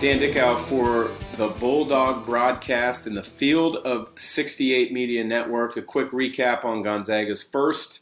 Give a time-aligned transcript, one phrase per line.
[0.00, 5.76] Dan Dickau for the Bulldog broadcast in the Field of 68 Media Network.
[5.76, 8.00] A quick recap on Gonzaga's first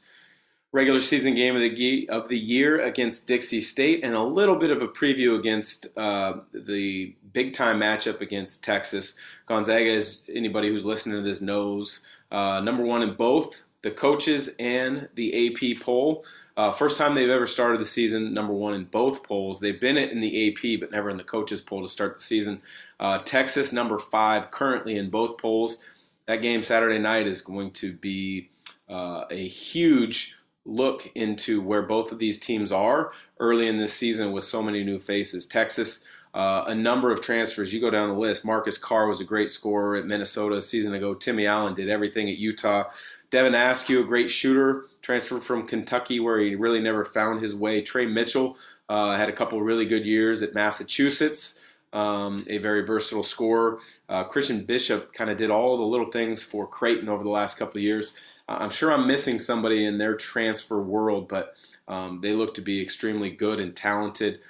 [0.70, 4.70] regular season game of the of the year against Dixie State, and a little bit
[4.70, 9.18] of a preview against uh, the big time matchup against Texas.
[9.46, 14.54] Gonzaga, as anybody who's listening to this knows, uh, number one in both the coaches
[14.60, 16.24] and the AP poll.
[16.58, 19.60] Uh, first time they've ever started the season number one in both polls.
[19.60, 22.24] They've been it in the AP, but never in the coaches poll to start the
[22.24, 22.60] season.
[22.98, 25.84] Uh, Texas number five currently in both polls.
[26.26, 28.50] That game Saturday night is going to be
[28.88, 34.32] uh, a huge look into where both of these teams are early in this season
[34.32, 35.46] with so many new faces.
[35.46, 36.04] Texas.
[36.34, 37.72] Uh, a number of transfers.
[37.72, 38.44] You go down the list.
[38.44, 41.14] Marcus Carr was a great scorer at Minnesota a season ago.
[41.14, 42.84] Timmy Allen did everything at Utah.
[43.30, 47.82] Devin Askew, a great shooter, transferred from Kentucky where he really never found his way.
[47.82, 48.56] Tre Mitchell
[48.88, 51.60] uh, had a couple really good years at Massachusetts,
[51.92, 53.78] um, a very versatile scorer.
[54.08, 57.58] Uh, Christian Bishop kind of did all the little things for Creighton over the last
[57.58, 58.18] couple of years.
[58.48, 61.54] Uh, I'm sure I'm missing somebody in their transfer world, but
[61.86, 64.40] um, they look to be extremely good and talented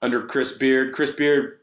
[0.00, 0.92] under Chris Beard.
[0.92, 1.58] Chris Beard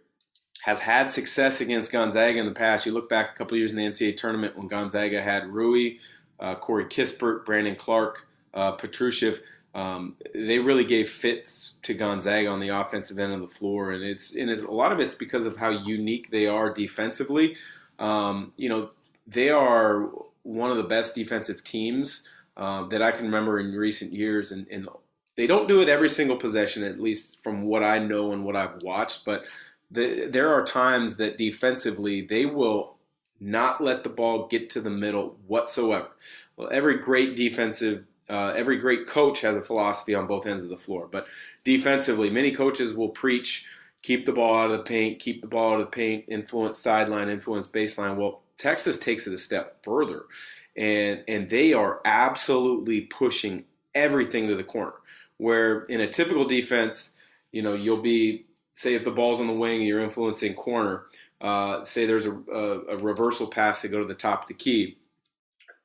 [0.63, 2.85] has had success against Gonzaga in the past.
[2.85, 5.97] You look back a couple years in the NCAA tournament when Gonzaga had Rui,
[6.40, 9.40] uh, Corey Kispert, Brandon Clarke, uh, Petrusev.
[9.76, 14.04] Um, they really gave fits to Gonzaga on the offensive end of the floor, and
[14.04, 17.56] it's and it's, a lot of it's because of how unique they are defensively.
[18.00, 18.90] Um, you know,
[19.28, 20.10] they are
[20.44, 24.67] one of the best defensive teams uh, that I can remember in recent years, and,
[24.70, 24.88] and
[25.36, 28.56] they don't do it every single possession, at least from what I know and what
[28.56, 29.23] I've watched.
[29.23, 29.45] But
[29.92, 32.98] the, there are times that defensively they will
[33.40, 36.09] not let the ball get to the middle whatsoever.
[36.58, 40.70] Well, every great defensive, uh, every great coach has a philosophy on both ends of
[40.70, 41.08] the floor.
[41.10, 41.27] But
[41.64, 43.67] defensively, many coaches will preach
[44.02, 46.80] keep the ball out of the paint, keep the ball out of the paint, influence
[46.80, 48.16] sideline, influence baseline.
[48.16, 50.23] Well, Texas takes it a step further,
[50.76, 54.94] and and they are absolutely pushing everything to the corner.
[55.38, 57.16] Where in a typical defense,
[57.52, 61.05] you know, you'll be say if the ball's on the wing you're influencing corner,
[61.42, 64.54] uh, say there's a, a, a, reversal pass to go to the top of the
[64.54, 64.98] key,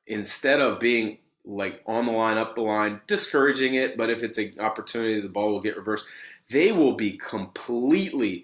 [0.05, 4.37] instead of being like on the line, up the line, discouraging it, but if it's
[4.37, 6.05] an opportunity, the ball will get reversed.
[6.49, 8.43] They will be completely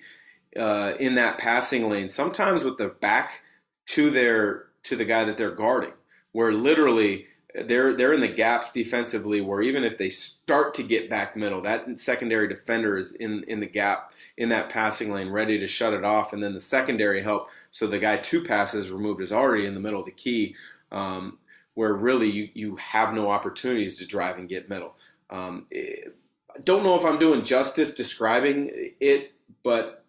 [0.56, 3.42] uh, in that passing lane, sometimes with their back
[3.88, 5.94] to their to the guy that they're guarding,
[6.32, 11.10] where literally they're they're in the gaps defensively where even if they start to get
[11.10, 15.58] back middle, that secondary defender is in in the gap in that passing lane, ready
[15.60, 17.50] to shut it off, and then the secondary help.
[17.72, 20.56] So the guy two passes removed is already in the middle of the key,
[20.92, 21.38] um,
[21.74, 24.96] where really you you have no opportunities to drive and get middle.
[25.30, 26.16] Um, it,
[26.56, 29.32] I don't know if I'm doing justice describing it,
[29.64, 30.01] but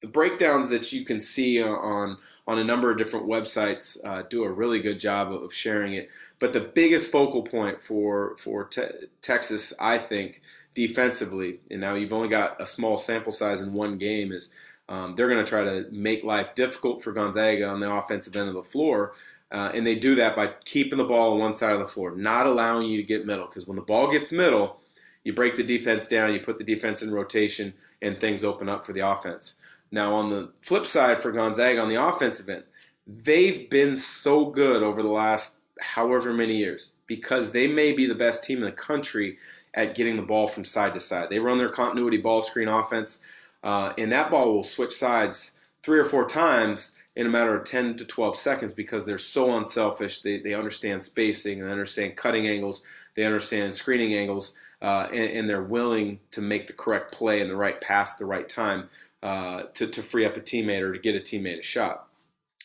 [0.00, 4.44] the breakdowns that you can see on on a number of different websites uh, do
[4.44, 6.08] a really good job of sharing it.
[6.38, 10.42] But the biggest focal point for for te- Texas, I think,
[10.74, 14.54] defensively, and now you've only got a small sample size in one game, is
[14.88, 18.48] um, they're going to try to make life difficult for Gonzaga on the offensive end
[18.48, 19.12] of the floor.
[19.50, 22.14] Uh, and they do that by keeping the ball on one side of the floor,
[22.14, 23.46] not allowing you to get middle.
[23.46, 24.78] Because when the ball gets middle,
[25.24, 27.72] you break the defense down, you put the defense in rotation,
[28.02, 29.57] and things open up for the offense.
[29.90, 32.64] Now, on the flip side for Gonzaga on the offensive end,
[33.06, 38.14] they've been so good over the last however many years because they may be the
[38.14, 39.38] best team in the country
[39.74, 41.30] at getting the ball from side to side.
[41.30, 43.22] They run their continuity ball screen offense,
[43.62, 47.64] uh, and that ball will switch sides three or four times in a matter of
[47.64, 50.20] 10 to 12 seconds because they're so unselfish.
[50.20, 52.84] They, they understand spacing, they understand cutting angles,
[53.14, 57.50] they understand screening angles, uh, and, and, they're willing to make the correct play and
[57.50, 58.88] the right pass at the right time
[59.22, 62.08] uh, to, to free up a teammate or to get a teammate a shot.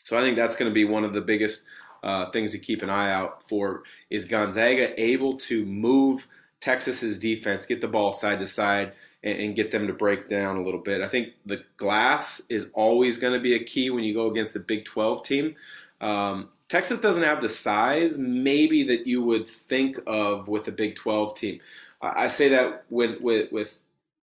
[0.03, 1.65] So I think that's going to be one of the biggest
[2.03, 3.83] uh, things to keep an eye out for.
[4.09, 6.27] Is Gonzaga able to move
[6.59, 10.57] Texas's defense, get the ball side to side, and, and get them to break down
[10.57, 11.01] a little bit?
[11.01, 14.55] I think the glass is always going to be a key when you go against
[14.55, 15.55] a Big 12 team.
[16.01, 20.95] Um, Texas doesn't have the size maybe that you would think of with a Big
[20.95, 21.59] 12 team.
[22.01, 23.79] I say that with, with, with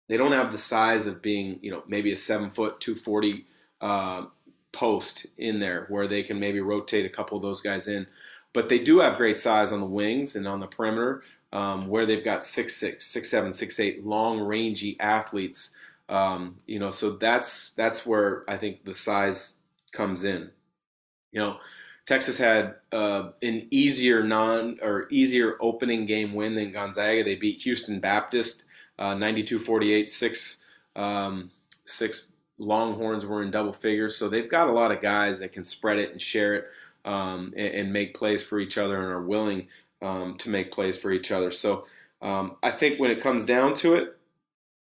[0.08, 3.44] they don't have the size of being, you know, maybe a seven foot, 240
[3.80, 4.24] uh,
[4.72, 8.06] post in there where they can maybe rotate a couple of those guys in.
[8.52, 11.22] But they do have great size on the wings and on the perimeter
[11.52, 15.76] um, where they've got six six, six seven, six eight, long rangy athletes.
[16.08, 19.60] Um, you know, so that's that's where I think the size
[19.92, 20.50] comes in.
[21.32, 21.58] You know,
[22.06, 27.24] Texas had uh, an easier non or easier opening game win than Gonzaga.
[27.24, 28.64] They beat Houston Baptist
[28.98, 30.60] uh, 92-48, six,
[30.96, 31.50] um,
[31.86, 34.16] six Longhorns were in double figures.
[34.16, 36.66] So they've got a lot of guys that can spread it and share it
[37.04, 39.68] um, and, and, make plays for each other and are willing
[40.02, 41.50] um, to make plays for each other.
[41.50, 41.86] So
[42.20, 44.16] um, I think when it comes down to it,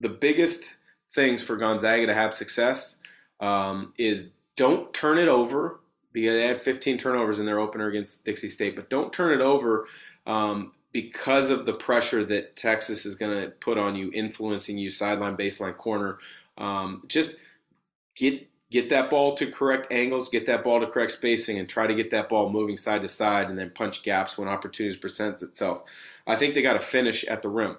[0.01, 0.75] the biggest
[1.13, 2.97] things for Gonzaga to have success
[3.39, 5.79] um, is don't turn it over
[6.11, 9.41] because they had 15 turnovers in their opener against Dixie State, but don't turn it
[9.41, 9.87] over
[10.27, 14.89] um, because of the pressure that Texas is going to put on you, influencing you
[14.89, 16.19] sideline, baseline, corner.
[16.57, 17.38] Um, just
[18.15, 21.88] get get that ball to correct angles, get that ball to correct spacing, and try
[21.88, 25.41] to get that ball moving side to side, and then punch gaps when opportunities presents
[25.41, 25.83] itself.
[26.25, 27.77] I think they got to finish at the rim.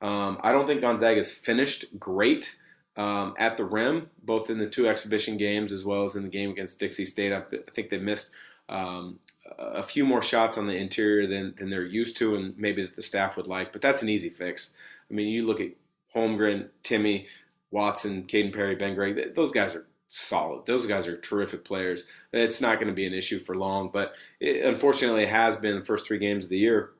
[0.00, 2.56] Um, I don't think Gonzaga's finished great
[2.96, 6.28] um, at the rim, both in the two exhibition games as well as in the
[6.28, 7.32] game against Dixie State.
[7.32, 8.32] I, I think they missed
[8.70, 9.18] um,
[9.58, 12.96] a few more shots on the interior than, than they're used to, and maybe that
[12.96, 13.72] the staff would like.
[13.72, 14.74] But that's an easy fix.
[15.10, 15.72] I mean, you look at
[16.14, 17.26] Holmgren, Timme,
[17.70, 19.34] Watson, Kaden Perry, Ben Gregg.
[19.34, 20.66] Those guys are solid.
[20.66, 22.06] Those guys are terrific players.
[22.32, 25.76] It's not going to be an issue for long, but it, unfortunately, it has been
[25.76, 26.90] the first three games of the year.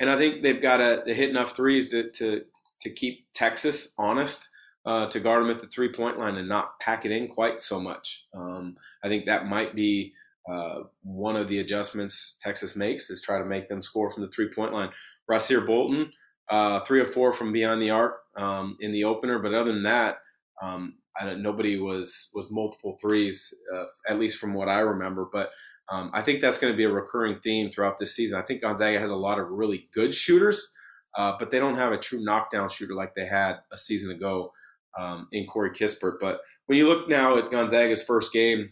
[0.00, 2.44] And I think they've got to hit enough threes to, to,
[2.80, 4.48] to keep Texas honest,
[4.86, 7.60] uh, to guard them at the three point line and not pack it in quite
[7.60, 8.26] so much.
[8.32, 10.14] Um, I think that might be
[10.50, 14.30] uh, one of the adjustments Texas makes is try to make them score from the
[14.30, 14.90] three point line.
[15.30, 16.10] Rasir Bolton,
[16.48, 19.82] uh, three of four from beyond the arc um, in the opener, but other than
[19.82, 20.18] that,
[20.62, 20.94] um,
[21.36, 25.28] nobody was was multiple threes, uh, at least from what I remember.
[25.30, 25.50] But
[25.90, 28.38] um, I think that's going to be a recurring theme throughout this season.
[28.38, 30.72] I think Gonzaga has a lot of really good shooters,
[31.16, 34.52] uh, but they don't have a true knockdown shooter like they had a season ago
[34.98, 36.16] um, in Corey Kispert.
[36.20, 38.68] But when you look now at Gonzaga's first game,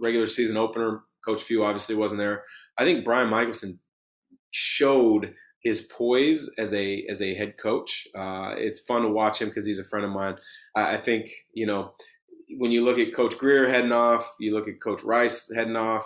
[0.00, 2.44] regular season opener, Coach Few obviously wasn't there.
[2.78, 3.78] I think Brian Michaelson
[4.50, 8.06] showed his poise as a as a head coach.
[8.14, 10.36] Uh, it's fun to watch him because he's a friend of mine.
[10.76, 11.92] I, I, think you know
[12.58, 16.04] when you look at Coach Grier heading off, you look at Coach Rice heading off,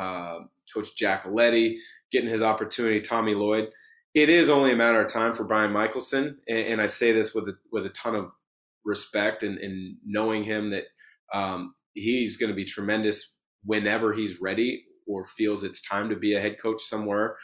[0.00, 0.40] uh,
[0.74, 1.76] Coach Giacoletti
[2.10, 3.68] getting his opportunity, Tommy Lloyd.
[4.14, 7.34] It is only a matter of time for Brian Michaelson, and, and I say this
[7.34, 8.32] with a, with a ton of
[8.84, 10.84] respect and, and knowing him that
[11.34, 16.34] um, he's going to be tremendous whenever he's ready or feels it's time to be
[16.34, 17.36] a head coach somewhere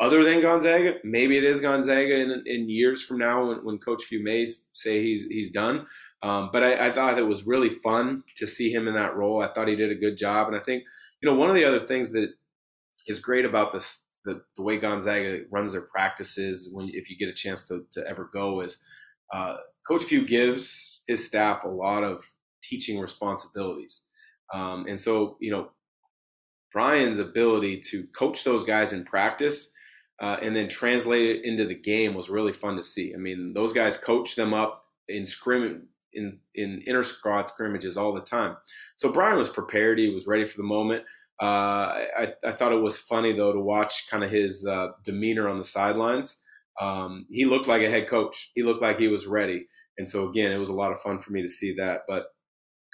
[0.00, 0.94] other than Gonzaga.
[1.04, 5.02] Maybe it is Gonzaga in, in years from now when, when Coach Few may say
[5.02, 5.86] he's he's done.
[6.22, 9.42] Um, but I, I, thought it was really fun to see him in that role.
[9.42, 10.84] I thought he did a good job, and I think
[11.20, 12.30] you know one of the other things that
[13.06, 17.28] is great about this the, the way Gonzaga runs their practices when if you get
[17.28, 18.82] a chance to, to ever go is
[19.32, 19.56] uh,
[19.86, 22.24] Coach Few gives his staff a lot of
[22.66, 24.06] teaching responsibilities,
[24.52, 25.70] um, and so you know
[26.72, 29.72] Brian's ability to coach those guys in practice
[30.20, 33.14] uh, and then translate it into the game was really fun to see.
[33.14, 38.12] I mean, those guys coach them up in scrim in in inter squad scrimmages all
[38.12, 38.56] the time.
[38.96, 39.98] So Brian was prepared.
[39.98, 41.04] He was ready for the moment.
[41.40, 45.48] Uh, I, I thought it was funny though to watch kind of his uh, demeanor
[45.48, 46.42] on the sidelines.
[46.80, 48.50] Um, he looked like a head coach.
[48.54, 49.66] He looked like he was ready.
[49.98, 52.02] And so again, it was a lot of fun for me to see that.
[52.08, 52.26] But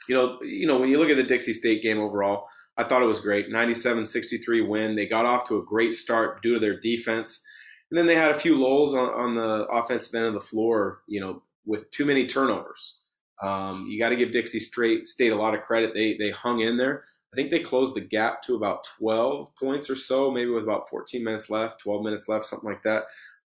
[0.08, 3.02] you know, you know, when you look at the Dixie State game overall, I thought
[3.02, 3.50] it was great.
[3.50, 4.96] 97 63 win.
[4.96, 7.42] They got off to a great start due to their defense.
[7.90, 11.02] And then they had a few lulls on, on the offensive end of the floor,
[11.08, 12.98] you know, with too many turnovers.
[13.42, 15.92] Um, you got to give Dixie State, State a lot of credit.
[15.94, 17.02] They, they hung in there.
[17.32, 20.88] I think they closed the gap to about 12 points or so, maybe with about
[20.88, 23.04] 14 minutes left, 12 minutes left, something like that.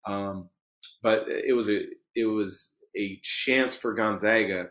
[0.06, 0.48] Um,
[1.02, 4.68] but it was a it was a chance for Gonzaga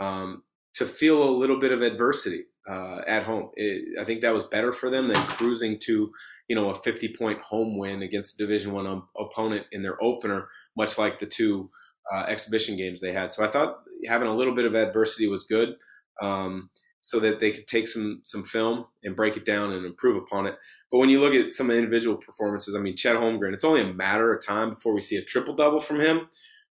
[0.00, 0.42] um,
[0.78, 3.50] to feel a little bit of adversity uh, at home.
[3.54, 6.12] It, I think that was better for them than cruising to,
[6.48, 10.48] you know, a 50 point home win against a Division One opponent in their opener,
[10.76, 11.68] much like the two
[12.12, 13.32] uh, exhibition games they had.
[13.32, 15.74] So I thought having a little bit of adversity was good,
[16.22, 16.70] um,
[17.00, 20.46] so that they could take some some film and break it down and improve upon
[20.46, 20.56] it.
[20.92, 23.92] But when you look at some individual performances, I mean, Chet Holmgren, it's only a
[23.92, 26.28] matter of time before we see a triple double from him.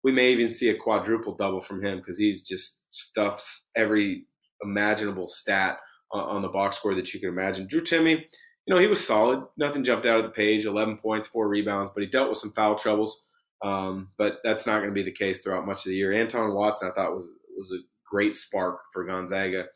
[0.03, 4.27] We may even see a quadruple double from him because he's just stuffs every
[4.63, 5.79] imaginable stat
[6.13, 7.67] on, on the box score that you can imagine.
[7.67, 8.21] Drew Timme,
[8.67, 9.43] you know, he was solid.
[9.57, 10.67] Nothing jumped out of the page.
[10.67, 13.27] 11 points, four rebounds, but he dealt with some foul troubles.
[13.63, 16.13] Um, but that's not going to be the case throughout much of the year.
[16.13, 19.67] Anton Watson, I thought was was a great spark for Gonzaga.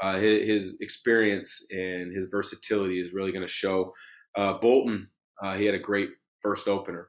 [0.00, 3.92] Uh, his, his, experience and his versatility is really going to show.
[4.36, 5.08] Uh, Bolton,
[5.42, 6.10] uh, he had a great
[6.40, 7.08] first opener.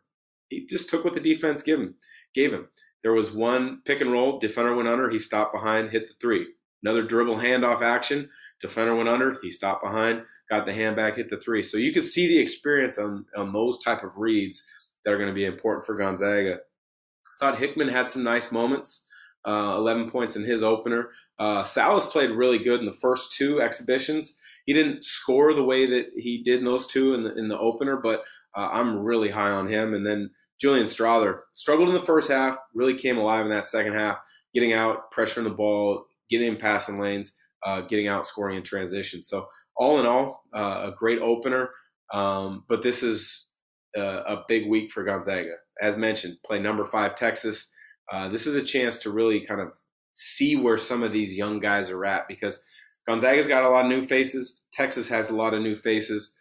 [0.49, 1.95] He just took what the defense gave him.
[2.33, 2.67] Gave him.
[3.03, 4.39] There was one pick and roll.
[4.39, 5.09] Defender went under.
[5.09, 6.47] He stopped behind, hit the three.
[6.83, 8.29] Another dribble handoff action.
[8.61, 9.37] Defender went under.
[9.41, 11.63] He stopped behind, got the hand back, hit the three.
[11.63, 14.65] So you could see the experience on, on those type of reads
[15.03, 16.59] that are going to be important for Gonzaga.
[17.39, 19.07] Thought Hickman had some nice moments.
[19.45, 21.09] uh, 11 points in his opener.
[21.37, 24.37] Uh, Sallis played really good in the first two exhibitions.
[24.65, 27.57] He didn't score the way that he did in those two in the, in the
[27.57, 28.23] opener, but
[28.55, 29.93] uh, I'm really high on him.
[29.93, 33.93] And then Julian Strother struggled in the first half, really came alive in that second
[33.93, 34.17] half,
[34.53, 39.21] getting out, pressuring the ball, getting in passing lanes, uh, getting out, scoring in transition.
[39.21, 41.71] So all in all, uh, a great opener.
[42.13, 43.51] Um, but this is
[43.95, 45.53] a, a, big week for Gonzaga.
[45.81, 47.71] As mentioned, play number five Texas.
[48.11, 49.73] Uh, this is a chance to really kind of
[50.13, 52.63] see where some of these young guys are at because
[53.07, 54.63] Gonzaga's got a lot of new faces.
[54.73, 56.35] Texas has a lot of new faces.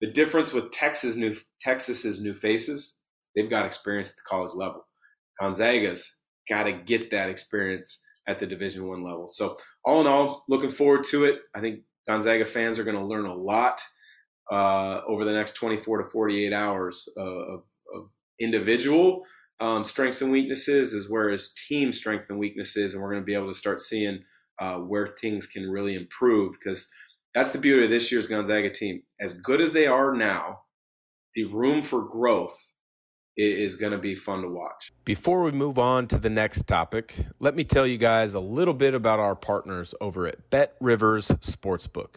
[0.00, 2.98] The difference with Texas new Texas's new faces,
[3.34, 4.86] they've got experience at the college level.
[5.40, 6.18] Gonzaga's
[6.48, 9.28] got to get that experience at the Division One level.
[9.28, 11.40] So all in all, looking forward to it.
[11.54, 13.80] I think Gonzaga fans are going to learn a lot
[14.50, 17.62] uh, over the next 24 to 48 hours of,
[17.94, 18.08] of
[18.40, 19.24] individual
[19.60, 23.26] um, strengths and weaknesses as well as team strengths and weaknesses, and we're going to
[23.26, 24.24] be able to start seeing
[24.58, 26.90] uh, where things can really improve because
[27.34, 29.02] that's the beauty of this year's Gonzaga team.
[29.20, 30.60] As good as they are now,
[31.34, 32.58] the room for growth
[33.40, 34.92] is going to be fun to watch.
[35.04, 38.74] Before we move on to the next topic, let me tell you guys a little
[38.74, 42.16] bit about our partners over at BetRivers Sportsbook.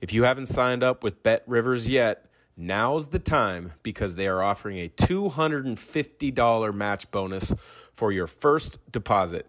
[0.00, 2.26] If you haven't signed up with BetRivers yet,
[2.56, 7.54] now's the time because they are offering a $250 match bonus
[7.92, 9.46] for your first deposit.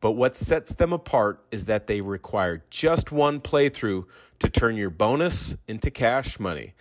[0.00, 4.04] But what sets them apart is that they require just one playthrough
[4.38, 6.74] to turn your bonus into cash money.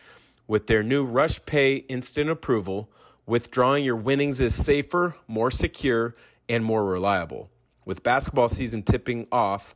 [0.45, 2.89] With their new Rush Pay instant approval,
[3.27, 6.15] withdrawing your winnings is safer, more secure,
[6.49, 7.51] and more reliable.
[7.85, 9.75] With basketball season tipping off,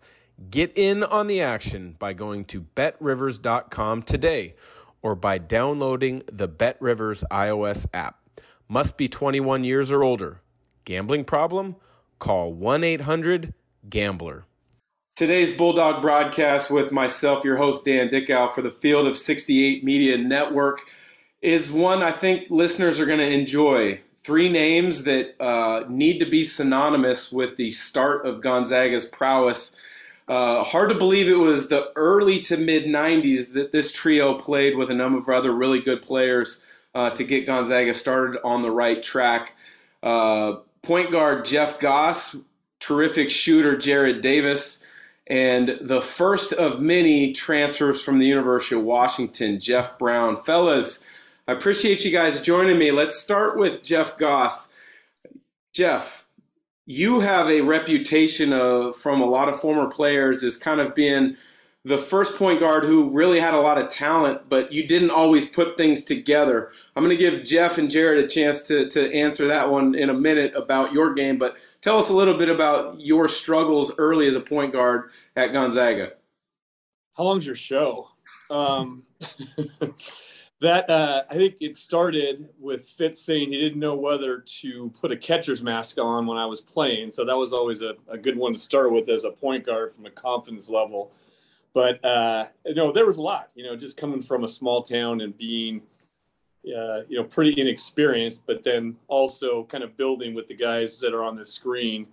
[0.50, 4.56] Get in on the action by going to betrivers.com today
[5.02, 8.18] or by downloading the BetRivers iOS app.
[8.68, 10.42] Must be 21 years or older.
[10.86, 11.76] Gambling problem?
[12.20, 13.54] Call 1 800
[13.90, 14.46] GAMBLER.
[15.16, 20.18] Today's Bulldog broadcast with myself, your host, Dan Dickau, for the Field of 68 Media
[20.18, 20.82] Network
[21.42, 24.02] is one I think listeners are going to enjoy.
[24.24, 29.76] Three names that uh, need to be synonymous with the start of Gonzaga's prowess
[30.32, 34.78] uh, hard to believe it was the early to mid 90s that this trio played
[34.78, 36.64] with a number of other really good players
[36.96, 39.56] uh, to get Gonzaga started on the right track.
[40.02, 42.38] Uh, point guard Jeff Goss,
[42.80, 44.82] terrific shooter Jared Davis,
[45.28, 50.38] and the first of many transfers from the University of Washington, Jeff Brown.
[50.38, 51.04] Fellas,
[51.52, 52.92] I appreciate you guys joining me.
[52.92, 54.70] Let's start with Jeff Goss.
[55.74, 56.26] Jeff,
[56.86, 61.36] you have a reputation of from a lot of former players as kind of being
[61.84, 65.50] the first point guard who really had a lot of talent, but you didn't always
[65.50, 66.72] put things together.
[66.96, 70.10] I'm going to give Jeff and Jared a chance to, to answer that one in
[70.10, 74.26] a minute about your game, but tell us a little bit about your struggles early
[74.30, 76.14] as a point guard at Gonzaga.
[77.18, 78.08] How long's your show?
[78.50, 79.04] Um,
[80.62, 85.12] that uh, I think it started with Fitz saying he didn't know whether to put
[85.12, 87.10] a catcher's mask on when I was playing.
[87.10, 89.92] So that was always a, a good one to start with as a point guard
[89.92, 91.12] from a confidence level.
[91.74, 93.50] But uh, you know, there was a lot.
[93.56, 95.82] You know, just coming from a small town and being,
[96.66, 101.16] uh, you know, pretty inexperienced, but then also kind of building with the guys that
[101.16, 102.06] are on the screen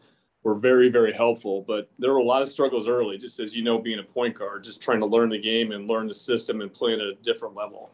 [0.43, 1.67] were very, very helpful.
[1.69, 4.39] But there were a lot of struggles early, just as you know, being a point
[4.39, 7.15] guard, just trying to learn the game and learn the system and playing at a
[7.17, 7.91] different level.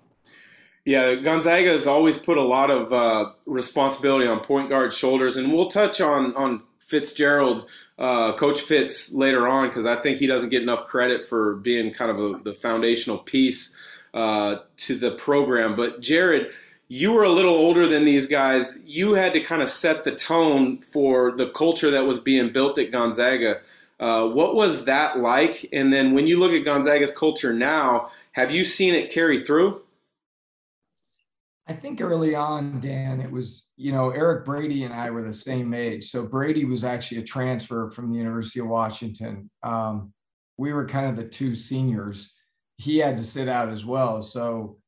[0.84, 5.52] Yeah, Gonzaga has always put a lot of uh, responsibility on point guard shoulders, and
[5.52, 10.50] we'll touch on on Fitzgerald, uh, Coach Fitz, later on because I think he doesn't
[10.50, 13.74] get enough credit for being kind of a, the foundational piece
[14.12, 15.74] uh, to the program.
[15.74, 16.50] But Jared,
[16.88, 18.78] you were a little older than these guys.
[18.84, 22.78] You had to kind of set the tone for the culture that was being built
[22.78, 23.60] at Gonzaga.
[23.98, 25.66] Uh, what was that like?
[25.72, 29.83] And then when you look at Gonzaga's culture now, have you seen it carry through?
[31.66, 35.32] I think early on, Dan, it was, you know, Eric Brady and I were the
[35.32, 36.10] same age.
[36.10, 39.50] So Brady was actually a transfer from the University of Washington.
[39.62, 40.12] Um,
[40.58, 42.30] we were kind of the two seniors.
[42.76, 44.20] He had to sit out as well.
[44.20, 44.78] So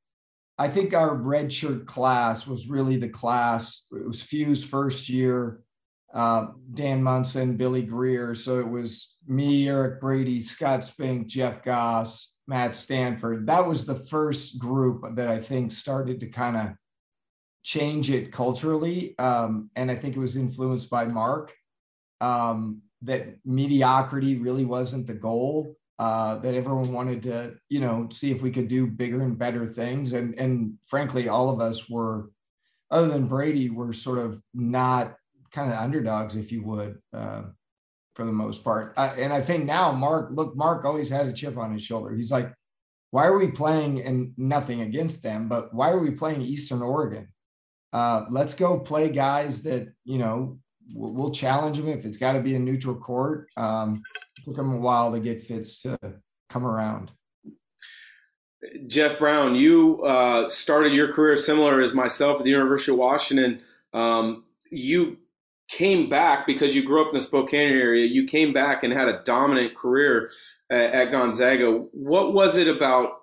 [0.59, 3.87] I think our redshirt class was really the class.
[3.93, 5.61] It was Few's first year,
[6.13, 8.35] uh, Dan Monson, Billy Grier.
[8.35, 13.47] So it was me, Eric Brady, Scott Spink, Jeff Goss, Matt Stanford.
[13.47, 16.69] That was the first group that I think started to kind of
[17.63, 19.19] change it culturally.
[19.19, 21.53] Um, and I think it was influenced by Mark
[22.21, 25.77] um, that mediocrity really wasn't the goal.
[25.99, 29.65] Uh, that everyone wanted to, you know, see if we could do bigger and better
[29.65, 30.13] things.
[30.13, 32.31] And and frankly, all of us were,
[32.91, 35.17] other than Brady, were sort of not
[35.53, 36.99] kind of underdogs, if you would.
[37.15, 37.45] Uh,
[38.17, 38.95] for the most part.
[38.97, 42.17] And I think now Mark, look, Mark always had a chip on his shoulder.
[42.17, 42.51] He's like,
[43.11, 47.29] why are we playing and nothing against them, but why are we playing Eastern Oregon?
[47.93, 50.59] Uh, let's go play guys that, you know,
[50.95, 53.49] we'll, we'll challenge them if it's got to be a neutral court.
[53.59, 54.03] Um,
[54.45, 55.99] took them a while to get fits to
[56.49, 57.11] come around.
[58.87, 63.61] Jeff Brown, you uh, started your career similar as myself at the University of Washington.
[63.93, 65.19] Um, you
[65.69, 68.07] came back because you grew up in the Spokane area.
[68.07, 70.31] You came back and had a dominant career
[70.71, 71.71] at, at Gonzaga.
[71.93, 73.23] What was it about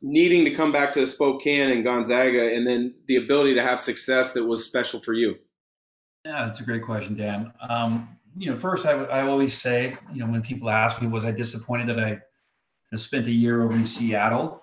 [0.00, 4.32] needing to come back to Spokane and Gonzaga, and then the ability to have success
[4.32, 5.36] that was special for you?
[6.24, 7.52] Yeah, that's a great question, Dan.
[7.68, 11.24] Um, you know, first, I, I always say, you know, when people ask me, was
[11.24, 12.18] I disappointed that I
[12.96, 14.61] spent a year over in Seattle?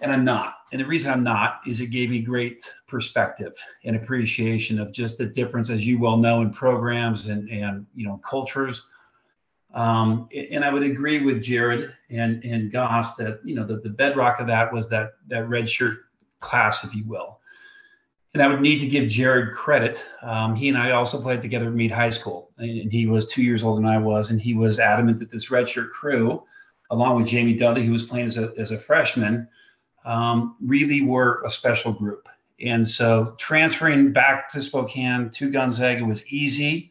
[0.00, 0.56] And I'm not.
[0.72, 5.16] And the reason I'm not is it gave me great perspective and appreciation of just
[5.16, 8.86] the difference, as you well know, in programs and, and you know, cultures.
[9.74, 13.90] Um, and I would agree with Jared and, and Goss that, you know, the, the
[13.90, 15.98] bedrock of that was that, that red shirt
[16.40, 17.38] class, if you will.
[18.34, 20.04] And I would need to give Jared credit.
[20.20, 23.42] Um, he and I also played together at Mead High School, and he was two
[23.42, 26.42] years older than I was, and he was adamant that this redshirt crew,
[26.90, 29.48] along with Jamie Dudley, who was playing as a, as a freshman,
[30.06, 32.28] um, really were a special group.
[32.60, 36.90] And so transferring back to Spokane to Gonzaga was easy.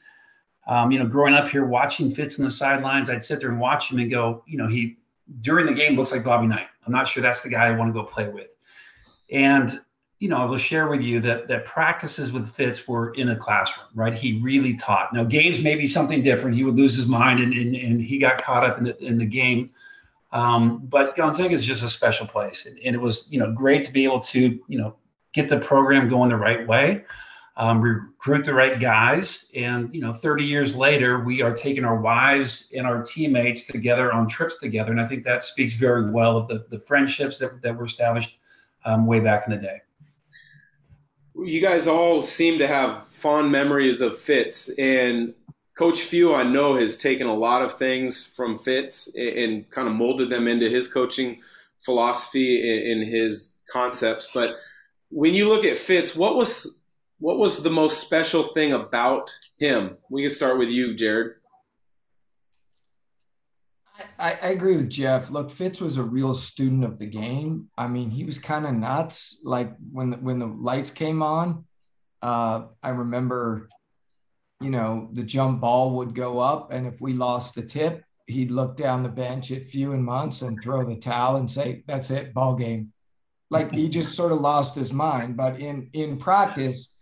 [0.67, 3.59] Um, you know, growing up here, watching Fitz in the sidelines, I'd sit there and
[3.59, 4.97] watch him and go, you know, he
[5.41, 6.67] during the game looks like Bobby Knight.
[6.85, 8.49] I'm not sure that's the guy I want to go play with.
[9.31, 9.79] And
[10.19, 13.35] you know, I will share with you that that practices with Fitz were in a
[13.35, 14.13] classroom, right?
[14.13, 15.13] He really taught.
[15.13, 16.55] Now, games may be something different.
[16.55, 19.17] He would lose his mind, and and, and he got caught up in the in
[19.17, 19.71] the game.
[20.35, 23.83] Um, but Gonzaga is just a special place, and, and, it was you know great
[23.85, 24.97] to be able to you know
[25.31, 27.05] get the program going the right way,
[27.55, 32.01] um, recruit the right guys, and you know 30 years later, we are taking our
[32.01, 36.35] wives and our teammates together on trips together, and I think that speaks very well
[36.35, 38.37] of the the friendships that that were established
[38.83, 39.79] um, way back in the day.
[41.33, 45.33] You guys all seem to have fond memories of Fitz, and
[45.77, 49.93] Coach Few, I know, has taken a lot of things from Fitz and kind of
[49.93, 51.41] molded them into his coaching
[51.79, 54.29] philosophy and his concepts.
[54.33, 54.55] But
[55.09, 56.77] when you look at Fitz, what was
[57.19, 59.97] what was the most special thing about him?
[60.09, 61.35] We can start with you, Jared.
[64.19, 65.29] I, I, agree with Jeff.
[65.29, 67.69] Look, Fitz was a real student of the game.
[67.77, 69.37] I mean, he was kind of nuts.
[69.43, 71.63] Like when the, when the lights came on,
[72.21, 73.69] uh, I remember,
[74.61, 78.51] you know, the jump ball would go up, and if we lost the tip, he'd
[78.51, 82.11] look down the bench at Few and Muntz and throw the towel and say, "That's
[82.11, 82.93] it, ball game."
[83.49, 85.37] Like he just sort of lost his mind.
[85.37, 86.95] But in in practice,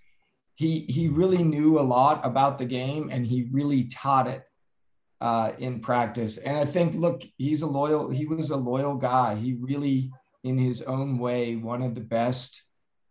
[0.55, 4.43] he he really knew a lot about the game, and he really taught it
[5.23, 6.37] uh, in practice.
[6.37, 9.35] And I think, look, he's a loyal, he was a loyal guy.
[9.35, 10.11] He really,
[10.43, 12.61] in his own way, one of the best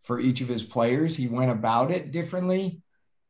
[0.05, 1.17] for each of his players.
[1.17, 2.83] He went about it differently.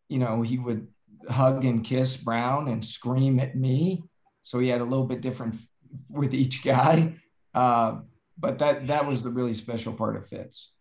[0.09, 0.88] You know, he would
[1.29, 4.05] hug and kiss Brown and scream at me.
[4.43, 5.57] So he had a little bit different
[6.11, 7.15] with each guy.
[7.55, 8.01] Uh,
[8.39, 10.73] but that that was the really special part of Fitz.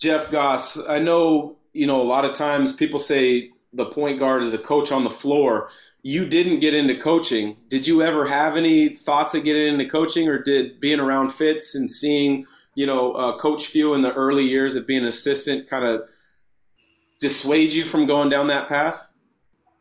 [0.00, 4.42] Jeff Goss, I know you know a lot of times people say the point guard
[4.42, 5.70] is a coach on the floor
[6.06, 7.56] you didn't get into coaching.
[7.68, 11.74] Did you ever have any thoughts of getting into coaching, or did being around Fitz
[11.74, 15.68] and seeing, you know, uh, Coach Few in the early years of being an assistant
[15.68, 16.08] kind of
[17.18, 19.04] dissuade you from going down that path?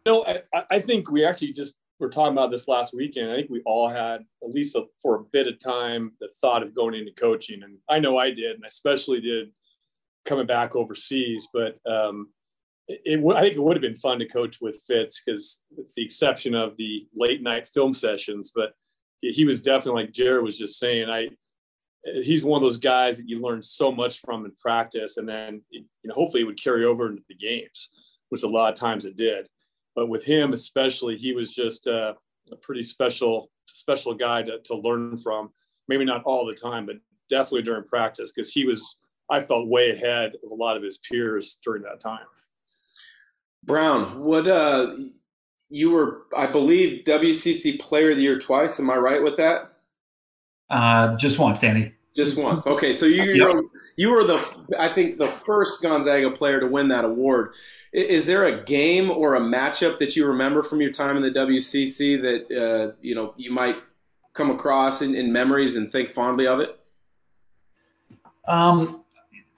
[0.05, 3.31] No, I, I think we actually just were talking about this last weekend.
[3.31, 6.63] I think we all had, at least a, for a bit of time, the thought
[6.63, 7.63] of going into coaching.
[7.63, 9.49] And I know I did, and I especially did
[10.25, 11.47] coming back overseas.
[11.51, 12.29] But um,
[12.87, 15.63] it, I think it would have been fun to coach with Fitz because
[15.95, 18.73] the exception of the late night film sessions, but
[19.21, 21.09] he was definitely like Jared was just saying.
[21.09, 21.29] I
[22.23, 25.61] he's one of those guys that you learn so much from in practice, and then
[25.69, 27.89] you know hopefully it would carry over into the games,
[28.29, 29.47] which a lot of times it did.
[29.95, 32.13] But with him especially, he was just uh,
[32.51, 35.51] a pretty special special guy to, to learn from.
[35.88, 36.97] Maybe not all the time, but
[37.29, 38.97] definitely during practice because he was
[39.29, 42.25] I felt way ahead of a lot of his peers during that time.
[43.63, 44.95] Brown, what uh,
[45.69, 48.79] you were, I believe, WCC Player of the Year twice.
[48.79, 49.71] Am I right with that?
[50.69, 51.93] Uh, just once, Danny.
[52.15, 52.65] Just once.
[52.65, 53.63] Okay, so you you were,
[53.97, 57.54] you were the I think the first Gonzaga player to win that award.
[57.91, 61.32] Is there a game or a matchup that you remember from your time in the
[61.32, 63.75] WCC that uh, you know you might
[64.34, 66.80] come across in, in memories and think fondly of it?
[68.47, 69.04] Um,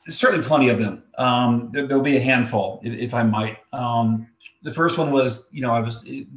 [0.09, 1.03] certainly plenty of them.
[1.17, 3.57] Um, there, will be a handful, if, if I might.
[3.73, 4.27] Um,
[4.63, 6.27] the first one was, you know, I was the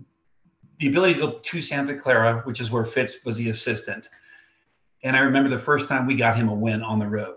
[0.82, 4.08] ability to go to Santa Clara, which is where Fitz was the assistant.
[5.02, 7.36] And I remember the first time we got him a win on the road,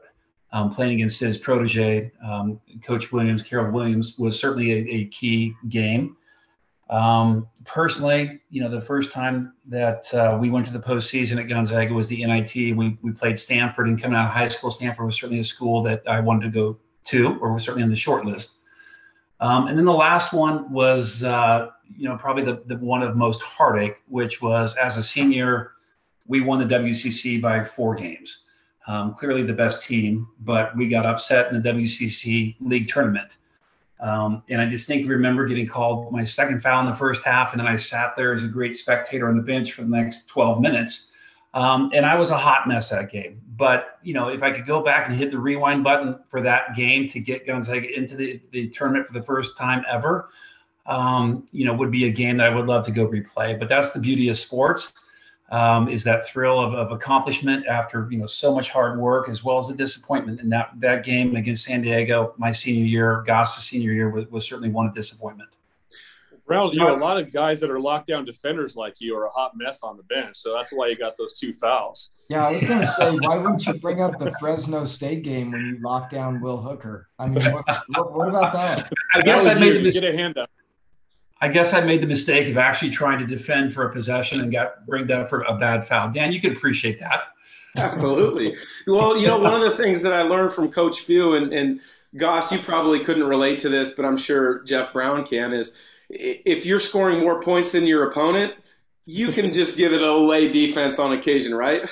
[0.51, 5.53] um, playing against his protege, um, Coach Williams, Carroll Williams, was certainly a, a key
[5.69, 6.17] game.
[6.89, 11.47] Um, personally, you know, the first time that uh, we went to the postseason at
[11.47, 12.53] Gonzaga was the NIT.
[12.55, 15.81] We, we played Stanford, and coming out of high school, Stanford was certainly a school
[15.83, 18.57] that I wanted to go to, or was certainly on the short list.
[19.39, 23.15] Um, and then the last one was, uh, you know, probably the, the one of
[23.15, 25.71] most heartache, which was as a senior,
[26.27, 28.43] we won the WCC by four games.
[28.87, 33.29] Um, clearly the best team, but we got upset in the WCC league tournament.
[33.99, 37.59] Um, and I distinctly remember getting called my second foul in the first half, and
[37.59, 40.59] then I sat there as a great spectator on the bench for the next 12
[40.59, 41.11] minutes.
[41.53, 43.39] Um, and I was a hot mess that game.
[43.55, 46.75] But you know, if I could go back and hit the rewind button for that
[46.75, 50.29] game to get Gonzaga into the, the tournament for the first time ever,
[50.85, 53.57] um, you know, would be a game that I would love to go replay.
[53.57, 54.93] But that's the beauty of sports
[55.53, 59.43] um, is that thrill of, of accomplishment after you know so much hard work, as
[59.43, 60.41] well as the disappointment.
[60.41, 64.45] And that that game against San Diego, my senior year, Goss's senior year, was, was
[64.45, 65.49] certainly one of disappointment.
[66.45, 69.29] Brown, you know, a lot of guys that are lockdown defenders like you are a
[69.29, 72.11] hot mess on the bench, so that's why you got those two fouls.
[72.29, 75.51] Yeah, I was going to say, why wouldn't you bring up the Fresno State game
[75.51, 77.07] when you locked down Will Hooker?
[77.17, 78.91] I mean, what, what, what about that?
[79.13, 80.01] I guess I made the mistake.
[80.01, 80.49] Get a hand up.
[81.43, 84.49] I guess I made the mistake of actually trying to defend for a possession and
[84.49, 86.09] got bringed up for a bad foul.
[86.09, 87.23] Dan, you can appreciate that.
[87.75, 88.55] Absolutely.
[88.87, 91.81] Well, you know, one of the things that I learned from Coach Few and, and
[92.15, 95.77] Goss, you probably couldn't relate to this, but I'm sure Jeff Brown can, is
[96.09, 98.53] if you're scoring more points than your opponent,
[99.05, 101.89] you can just give it a lay defense on occasion, right?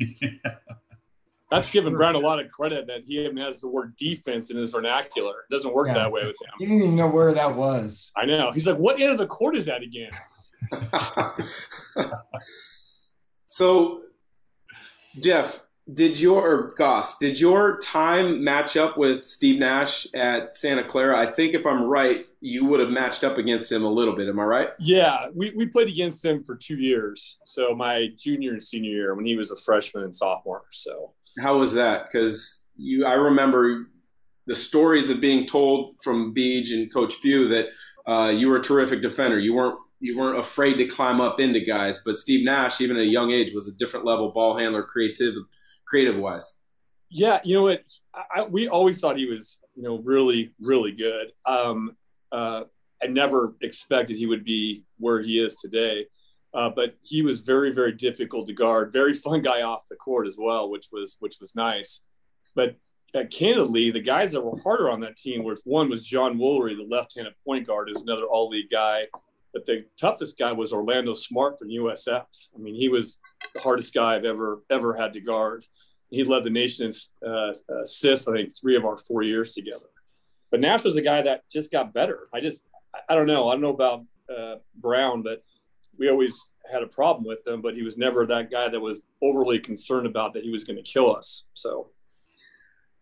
[1.54, 4.56] That's giving Brown a lot of credit that he even has the word defense in
[4.56, 5.44] his vernacular.
[5.48, 5.94] It doesn't work yeah.
[5.94, 6.50] that way with him.
[6.58, 8.10] He didn't even know where that was.
[8.16, 8.50] I know.
[8.52, 10.10] He's like, what end of the court is that again?
[13.44, 14.02] so,
[15.20, 21.18] Jeff, did your Goss, did your time match up with Steve Nash at Santa Clara?
[21.18, 24.28] I think if I'm right, you would have matched up against him a little bit.
[24.28, 24.68] Am I right?
[24.78, 27.38] Yeah, we, we played against him for two years.
[27.44, 30.64] So my junior and senior year when he was a freshman and sophomore.
[30.72, 32.06] So how was that?
[32.10, 33.88] Because you, I remember
[34.46, 37.66] the stories of being told from Beej and Coach Few that
[38.06, 39.38] uh, you were a terrific defender.
[39.38, 42.02] You weren't you weren't afraid to climb up into guys.
[42.04, 45.34] But Steve Nash, even at a young age, was a different level ball handler, creative
[45.86, 46.62] creative wise?
[47.10, 47.82] Yeah, you know what?
[48.14, 51.32] I, we always thought he was, you know, really, really good.
[51.46, 51.96] Um,
[52.32, 52.62] uh,
[53.02, 56.06] I never expected he would be where he is today.
[56.54, 58.92] Uh, but he was very, very difficult to guard.
[58.92, 62.04] Very fun guy off the court as well, which was which was nice.
[62.54, 62.76] But
[63.12, 66.76] uh, candidly, the guys that were harder on that team were one was John Woolery,
[66.76, 69.06] the left-handed point guard, who's another all-league guy.
[69.52, 72.24] But the toughest guy was Orlando Smart from USF.
[72.54, 73.18] I mean, he was
[73.54, 75.66] the hardest guy I've ever ever had to guard
[76.10, 78.28] he led the nation in uh, assists.
[78.28, 79.86] I think three of our four years together.
[80.50, 82.28] But Nash was a guy that just got better.
[82.32, 82.62] I just
[83.08, 83.48] I don't know.
[83.48, 85.42] I don't know about uh, Brown, but
[85.98, 86.40] we always
[86.70, 87.60] had a problem with him.
[87.60, 90.76] But he was never that guy that was overly concerned about that he was going
[90.76, 91.46] to kill us.
[91.54, 91.90] So.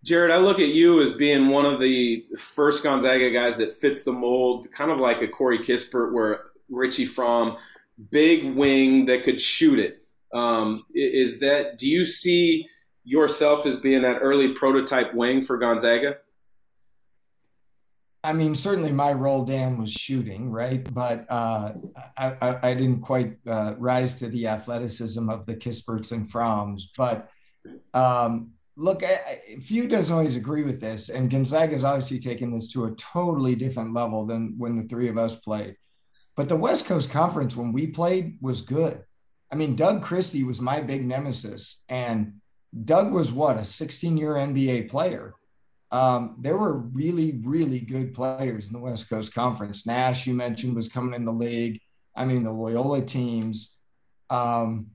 [0.04, 4.02] Jared, I look at you as being one of the first Gonzaga guys that fits
[4.02, 7.56] the mold, kind of like a Corey Kispert, where Richie Frahm,
[8.10, 10.04] big wing that could shoot it.
[10.34, 11.78] Um, is that?
[11.78, 12.66] Do you see
[13.04, 16.18] yourself as being that early prototype wing for Gonzaga?
[18.24, 20.82] I mean, certainly my role, Dan, was shooting, right?
[20.94, 21.72] But uh,
[22.16, 26.82] I, I, I, didn't quite uh, rise to the athleticism of the Kisperts and Frahms.
[26.96, 27.28] But
[27.94, 32.68] um, look, I, Few doesn't always agree with this, and Gonzaga has obviously taken this
[32.68, 35.76] to a totally different level than when the three of us played.
[36.36, 39.02] But the West Coast Conference, when we played, was good.
[39.50, 42.34] I mean, Doug Christie was my big nemesis, and
[42.84, 45.34] Doug was what a 16 year NBA player.
[45.90, 49.86] Um, there were really, really good players in the West Coast Conference.
[49.86, 51.80] Nash, you mentioned, was coming in the league.
[52.16, 53.74] I mean, the Loyola teams.
[54.30, 54.86] Um,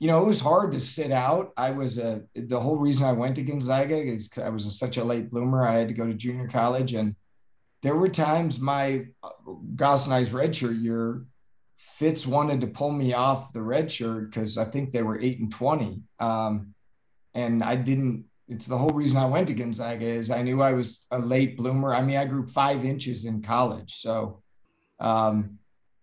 [0.00, 1.52] you know, it was hard to sit out.
[1.56, 4.96] I was a the whole reason I went to Gonzaga is I was a, such
[4.96, 5.64] a late bloomer.
[5.64, 7.14] I had to go to junior college, and
[7.82, 9.30] there were times my uh,
[9.74, 11.24] Goss and I's redshirt year,
[11.76, 15.50] Fitz wanted to pull me off the redshirt because I think they were eight and
[15.50, 16.02] twenty.
[16.20, 16.74] Um,
[17.38, 18.24] and I didn't.
[18.48, 21.56] It's the whole reason I went to Gonzaga is I knew I was a late
[21.56, 21.94] bloomer.
[21.94, 24.42] I mean, I grew five inches in college, so
[25.00, 25.58] um,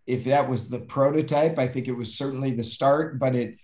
[0.06, 3.20] if that was the prototype, I think it was certainly the start.
[3.20, 3.58] But it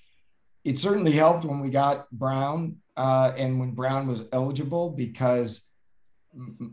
[0.63, 5.65] it certainly helped when we got Brown uh, and when Brown was eligible because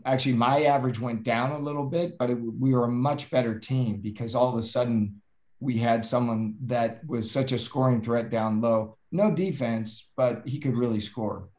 [0.05, 3.57] actually my average went down a little bit, but it, we were a much better
[3.59, 5.21] team because all of a sudden
[5.59, 8.97] we had someone that was such a scoring threat down low.
[9.11, 11.49] No defense, but he could really score.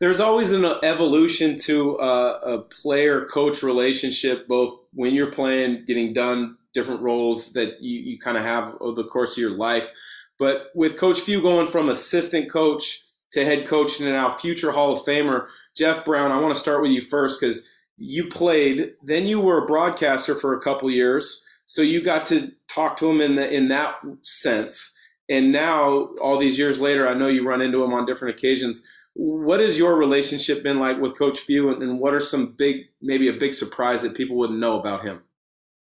[0.00, 6.12] There's always an evolution to uh, a player coach relationship, both when you're playing, getting
[6.12, 9.90] done different roles that you, you kind of have over the course of your life.
[10.38, 14.92] But with Coach Few going from assistant coach to head coach and now future Hall
[14.92, 19.26] of Famer, Jeff Brown, I want to start with you first because you played, then
[19.26, 21.44] you were a broadcaster for a couple years.
[21.66, 24.94] So you got to talk to him in the in that sense.
[25.28, 28.86] And now, all these years later, I know you run into him on different occasions.
[29.14, 33.28] What has your relationship been like with Coach Few, and what are some big, maybe
[33.28, 35.22] a big surprise that people wouldn't know about him?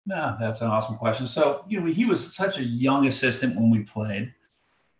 [0.06, 1.26] Yeah, that's an awesome question.
[1.28, 4.34] So, you know, he was such a young assistant when we played.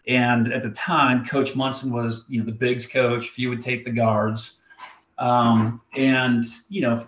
[0.08, 3.30] And at the time, Coach Monson was, you know, the bigs coach.
[3.30, 4.60] Few would take the guards.
[5.18, 7.06] Um, and, you know,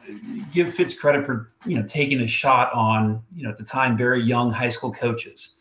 [0.54, 3.98] give Fitz credit for, you know, taking a shot on, you know, at the time,
[3.98, 5.55] very young high school coaches.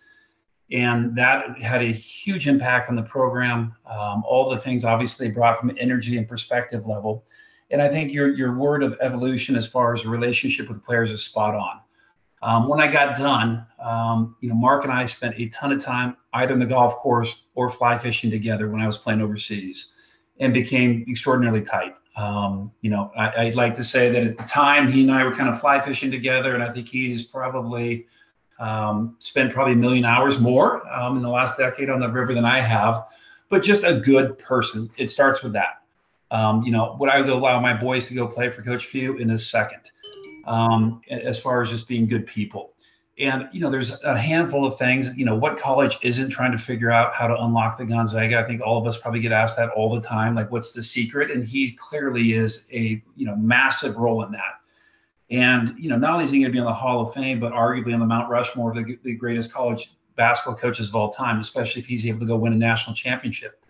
[0.70, 3.74] And that had a huge impact on the program.
[3.87, 7.24] Um, all the things obviously brought from energy and perspective level.
[7.70, 11.11] And I think your, your word of evolution as far as a relationship with players
[11.11, 11.81] is spot on.
[12.44, 15.83] Um, when I got done, um, you know, Mark and I spent a ton of
[15.83, 19.92] time either in the golf course or fly fishing together when I was playing overseas,
[20.40, 21.94] and became extraordinarily tight.
[22.16, 25.24] Um, you know, I, would like to say that at the time he and I
[25.24, 28.07] were kind of fly fishing together, and I think he's probably
[28.58, 32.34] um, spent probably a million hours more um, in the last decade on the river
[32.34, 33.06] than I have.
[33.48, 34.90] But just a good person.
[34.96, 35.82] It starts with that.
[36.30, 39.30] Um, you know, would I allow my boys to go play for Coach Few in
[39.30, 39.80] a second?
[40.46, 42.72] um, as far as just being good people.
[43.18, 45.16] And you know, there's a handful of things.
[45.16, 48.40] You know, what college isn't trying to figure out how to unlock the Gonzaga?
[48.40, 50.34] I think all of us probably get asked that all the time.
[50.34, 51.30] Like, what's the secret?
[51.30, 54.60] And he clearly is a you know massive role in that.
[55.30, 57.40] And you know, not only is he going to be on the Hall of Fame,
[57.40, 61.10] but arguably on the Mount Rushmore of the, the greatest college basketball coaches of all
[61.10, 63.64] time, especially if he's able to go win a national championship.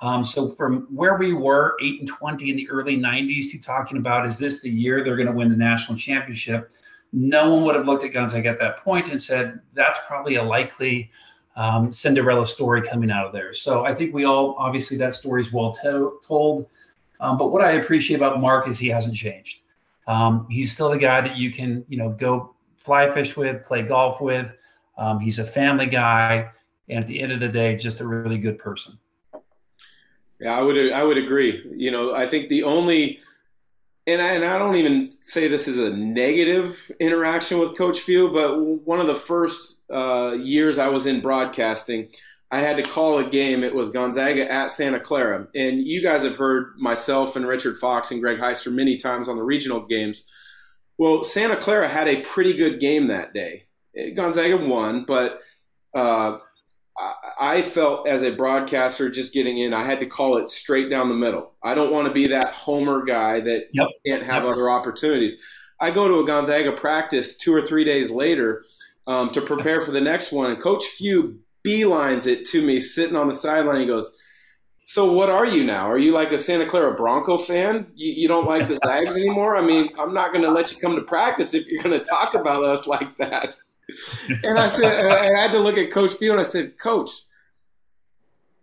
[0.00, 3.98] Um, so from where we were, eight and twenty in the early '90s, he talking
[3.98, 6.70] about is this the year they're going to win the national championship?
[7.12, 10.42] No one would have looked at Gonzaga at that point and said that's probably a
[10.42, 11.10] likely
[11.56, 13.52] um, Cinderella story coming out of there.
[13.52, 16.66] So I think we all obviously that story is well to- told.
[17.20, 19.62] Um, but what I appreciate about Mark is he hasn't changed.
[20.08, 23.82] Um, he's still the guy that you can you know go fly fish with, play
[23.82, 24.52] golf with.
[24.96, 26.50] Um, he's a family guy,
[26.88, 28.98] and at the end of the day, just a really good person.
[30.40, 31.70] Yeah, I would I would agree.
[31.76, 33.20] You know, I think the only
[34.08, 38.30] and I, and I don't even say this is a negative interaction with Coach Few,
[38.30, 42.08] but one of the first uh, years I was in broadcasting,
[42.50, 43.62] I had to call a game.
[43.62, 48.10] It was Gonzaga at Santa Clara, and you guys have heard myself and Richard Fox
[48.10, 50.26] and Greg Heister many times on the regional games.
[50.96, 53.66] Well, Santa Clara had a pretty good game that day.
[54.16, 55.40] Gonzaga won, but
[55.94, 56.38] uh,
[57.38, 61.08] I felt as a broadcaster just getting in, I had to call it straight down
[61.08, 61.52] the middle.
[61.62, 63.88] I don't want to be that homer guy that yep.
[64.06, 64.52] can't have yep.
[64.52, 65.36] other opportunities.
[65.80, 68.62] I go to a Gonzaga practice two or three days later
[69.06, 73.16] um, to prepare for the next one, and Coach Few beelines it to me sitting
[73.16, 73.80] on the sideline.
[73.80, 74.16] He goes,
[74.84, 75.90] so what are you now?
[75.90, 77.88] Are you like a Santa Clara Bronco fan?
[77.94, 79.56] You, you don't like the Zags anymore?
[79.56, 82.04] I mean, I'm not going to let you come to practice if you're going to
[82.04, 83.54] talk about us like that.
[84.44, 86.38] And I said, I had to look at Coach Field.
[86.38, 87.10] and I said, Coach,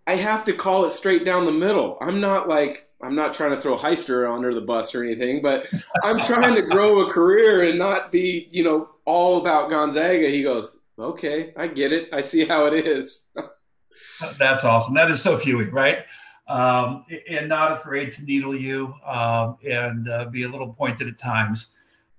[0.08, 1.97] I have to call it straight down the middle.
[2.01, 5.67] I'm not like I'm not trying to throw Heister under the bus or anything, but
[6.03, 10.27] I'm trying to grow a career and not be, you know, all about Gonzaga.
[10.29, 12.10] He goes, "Okay, I get it.
[12.13, 13.27] I see how it is."
[14.38, 14.93] That's awesome.
[14.93, 16.05] That is so Fewy, right?
[16.47, 21.17] Um, and not afraid to needle you um, and uh, be a little pointed at
[21.17, 21.67] times.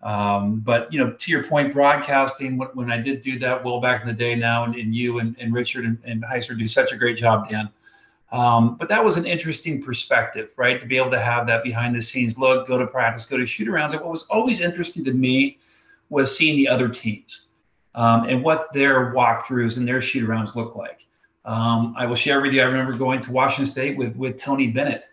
[0.03, 3.81] Um, but you know, to your point, broadcasting when, when, I did do that well
[3.81, 6.69] back in the day now, and, and you and, and, Richard and, and Heister do
[6.69, 7.69] such a great job, Dan.
[8.33, 10.81] Um, but that was an interesting perspective, right?
[10.81, 13.47] To be able to have that behind the scenes look, go to practice, go to
[13.47, 13.93] shoot arounds.
[13.93, 15.59] And what was always interesting to me
[16.09, 17.46] was seeing the other teams
[17.97, 21.07] um, and what their walkthroughs and their shoot arounds look like.
[21.45, 22.61] Um, I will share with you.
[22.61, 25.05] I remember going to Washington State with with Tony Bennett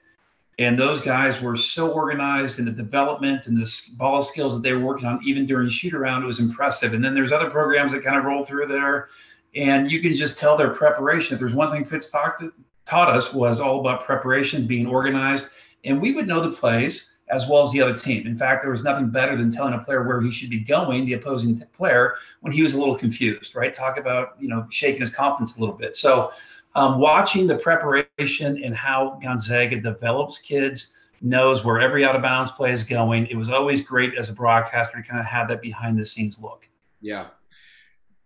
[0.60, 4.74] and those guys were so organized in the development and the ball skills that they
[4.74, 6.94] were working on, even during shoot around, it was impressive.
[6.94, 9.10] And then there's other programs that kind of roll through there,
[9.56, 11.34] and you can just tell their preparation.
[11.34, 12.44] If there's one thing Fitz talked,
[12.86, 15.48] taught us was all about preparation, being organized,
[15.86, 18.28] and we would know the plays as well as the other team.
[18.28, 21.06] In fact, there was nothing better than telling a player where he should be going,
[21.06, 23.74] the opposing player, when he was a little confused, right?
[23.74, 25.96] Talk about, you know, shaking his confidence a little bit.
[25.96, 26.32] So
[26.76, 32.52] um, watching the preparation and how Gonzaga develops kids, knows where every out of bounds
[32.52, 33.26] play is going.
[33.28, 36.38] It was always great as a broadcaster to kind of have that behind the scenes
[36.40, 36.68] look.
[37.02, 37.28] Yeah.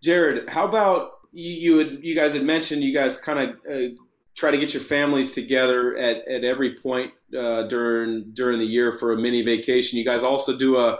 [0.01, 1.51] Jared, how about you?
[1.51, 3.95] You, had, you guys had mentioned you guys kind of uh,
[4.35, 8.91] try to get your families together at, at every point uh, during during the year
[8.91, 9.97] for a mini vacation.
[9.97, 10.99] You guys also do a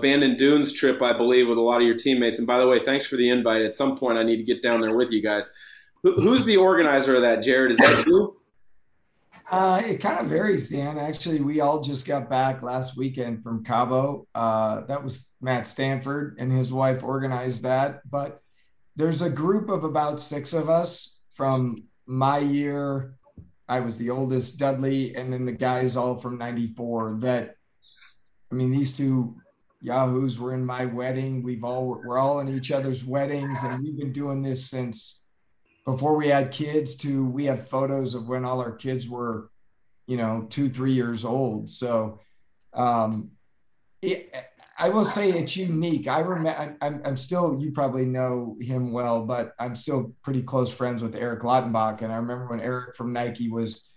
[0.00, 2.38] Bandon Dunes trip, I believe, with a lot of your teammates.
[2.38, 3.62] And by the way, thanks for the invite.
[3.62, 5.50] At some point, I need to get down there with you guys.
[6.02, 7.70] Who, who's the organizer of that, Jared?
[7.70, 8.36] Is that you?
[9.48, 10.98] Uh, it kind of varies, Dan.
[10.98, 14.26] Actually, we all just got back last weekend from Cabo.
[14.34, 18.00] Uh, that was Matt Stanford and his wife organized that.
[18.10, 18.42] But
[18.96, 23.14] there's a group of about six of us from my year.
[23.68, 27.56] I was the oldest, Dudley, and then the guys all from 94 that,
[28.52, 29.36] I mean, these two
[29.80, 31.42] yahoos were in my wedding.
[31.42, 35.20] We've all, we're all in each other's weddings and we've been doing this since
[35.86, 39.50] before we had kids to we have photos of when all our kids were
[40.06, 42.20] you know two three years old so
[42.74, 43.30] um
[44.02, 44.34] it,
[44.78, 49.24] i will say it's unique i remember I'm, I'm still you probably know him well
[49.24, 53.12] but i'm still pretty close friends with eric lautenbach and i remember when eric from
[53.12, 53.88] nike was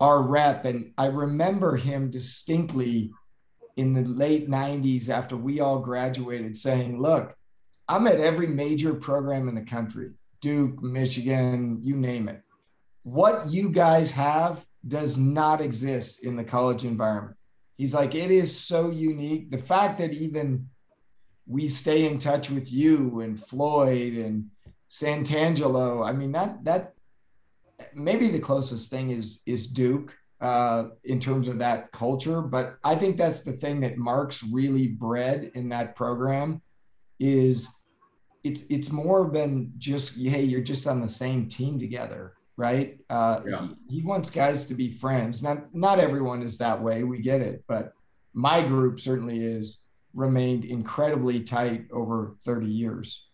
[0.00, 3.10] our rep and i remember him distinctly
[3.76, 7.34] in the late 90s after we all graduated saying look
[7.88, 12.42] i'm at every major program in the country Duke, Michigan, you name it.
[13.02, 17.36] What you guys have does not exist in the college environment.
[17.78, 19.50] He's like, it is so unique.
[19.50, 20.68] The fact that even
[21.46, 24.50] we stay in touch with you and Floyd and
[24.90, 26.92] Santangelo, I mean, that, that
[27.94, 32.42] maybe the closest thing is, is Duke uh, in terms of that culture.
[32.42, 36.60] But I think that's the thing that Mark's really bred in that program
[37.18, 37.68] is
[38.44, 43.40] it's it's more than just hey you're just on the same team together right uh,
[43.46, 43.68] yeah.
[43.88, 47.40] he, he wants guys to be friends not not everyone is that way we get
[47.40, 47.92] it but
[48.34, 49.80] my group certainly is
[50.12, 53.28] remained incredibly tight over 30 years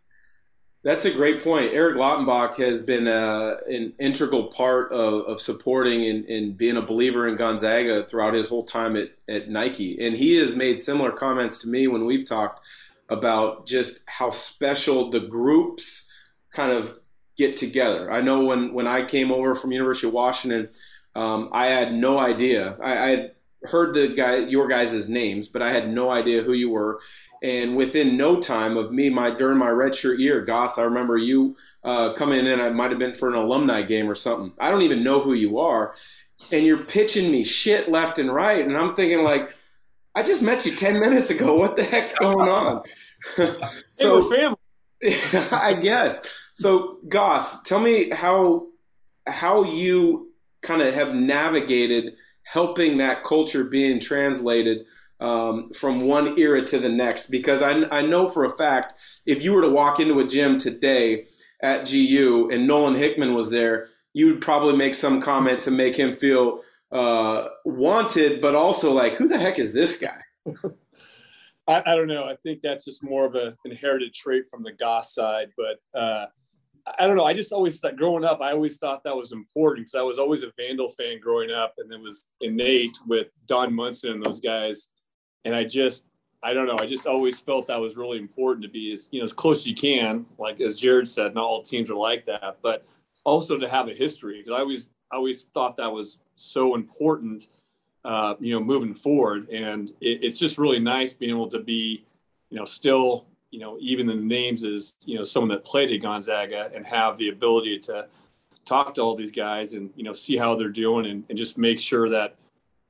[0.85, 1.73] that's a great point.
[1.73, 6.83] Eric Lautenbach has been uh, an integral part of, of supporting and, and, being a
[6.83, 9.99] believer in Gonzaga throughout his whole time at, at Nike.
[9.99, 12.61] And he has made similar comments to me when we've talked
[13.09, 16.11] about just how special the groups
[16.53, 16.99] kind of
[17.37, 18.11] get together.
[18.11, 20.69] I know when when I came over from University of Washington,
[21.15, 22.77] um, I had no idea.
[22.83, 23.33] I, I had
[23.65, 27.01] heard the guy your guys' names, but I had no idea who you were.
[27.43, 31.57] And within no time of me, my during my redshirt year, Goss, I remember you
[31.83, 32.61] uh, coming in.
[32.61, 34.53] I might have been for an alumni game or something.
[34.59, 35.95] I don't even know who you are,
[36.51, 39.55] and you're pitching me shit left and right, and I'm thinking like
[40.15, 41.55] I just met you 10 minutes ago.
[41.55, 42.83] What the heck's going on?
[43.91, 44.57] so, hey, family.
[45.51, 46.25] I guess.
[46.55, 48.69] So, Goss, tell me how
[49.27, 52.15] how you kind of have navigated
[52.45, 54.87] helping that culture being translated
[55.21, 57.29] um, from one era to the next.
[57.29, 60.59] Because I, I know for a fact, if you were to walk into a gym
[60.59, 61.27] today
[61.63, 65.97] at GU and Nolan Hickman was there, you would probably make some comment to make
[65.97, 66.61] him feel
[66.93, 70.21] uh, wanted, but also like, who the heck is this guy?
[71.67, 72.25] I, I, don't know.
[72.25, 75.49] I think that's just more of an inherited trait from the Goss side.
[75.57, 76.27] But uh,
[76.99, 77.25] I don't know.
[77.25, 80.19] I just always thought growing up, I always thought that was important because I was
[80.19, 84.41] always a Vandal fan growing up, and it was innate with Don Monson and those
[84.41, 84.89] guys.
[85.47, 86.05] And I just,
[86.43, 86.79] I don't know.
[86.79, 89.61] I just always felt that was really important to be as you know as close
[89.61, 90.27] as you can.
[90.39, 92.87] Like as Jared said, not all teams are like that, but
[93.25, 97.47] also to have a history because I always I always thought that was so important,
[98.05, 99.49] uh, you know, moving forward.
[99.49, 102.05] And it, it's just really nice being able to be,
[102.51, 106.03] you know, still, you know, even the names is, you know, someone that played at
[106.03, 108.09] Gonzaga and have the ability to
[108.65, 111.57] talk to all these guys and, you know, see how they're doing and, and just
[111.57, 112.35] make sure that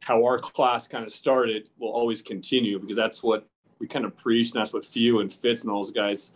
[0.01, 3.47] how our class kind of started will always continue because that's what
[3.79, 6.33] we kind of preach and that's what Few and Fitz and all those guys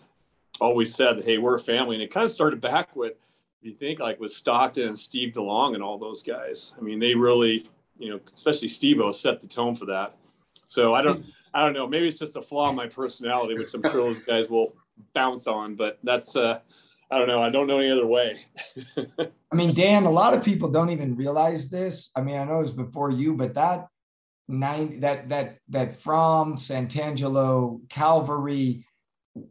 [0.60, 1.96] always said, hey, we're a family.
[1.96, 3.14] And it kind of started back with–
[3.62, 6.74] you think like with Stockton and Steve DeLong and all those guys.
[6.78, 7.68] I mean, they really,
[7.98, 10.16] you know, especially Steve O set the tone for that.
[10.66, 11.24] So I don't,
[11.54, 11.86] I don't know.
[11.86, 14.74] Maybe it's just a flaw in my personality, which I'm sure those guys will
[15.14, 15.74] bounce on.
[15.74, 16.60] But that's, uh,
[17.10, 17.42] I don't know.
[17.42, 18.46] I don't know any other way.
[19.52, 22.10] I mean, Dan, a lot of people don't even realize this.
[22.14, 23.86] I mean, I know it was before you, but that
[24.46, 28.84] nine, that that that from Santangelo, Calvary,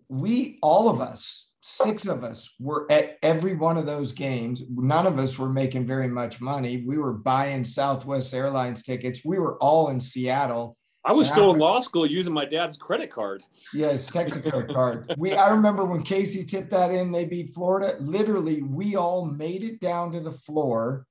[0.08, 4.64] we all of us six of us were at every one of those games.
[4.70, 6.86] None of us were making very much money.
[6.88, 9.26] We were buying Southwest Airlines tickets.
[9.26, 10.77] We were all in Seattle.
[11.08, 13.42] I was still in law school using my dad's credit card.
[13.74, 15.14] Yes, Texaco card.
[15.18, 17.96] We I remember when Casey tipped that in, they beat Florida.
[18.02, 21.06] Literally, we all made it down to the floor,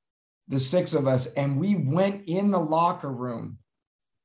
[0.49, 3.57] the six of us, and we went in the locker room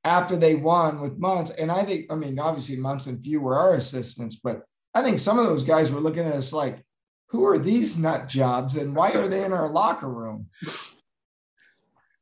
[0.03, 1.51] after they won with Muntz.
[1.51, 4.63] And I think, I mean, obviously Muntz and Few were our assistants, but
[4.93, 6.83] I think some of those guys were looking at us like,
[7.27, 10.47] who are these nut jobs and why are they in our locker room?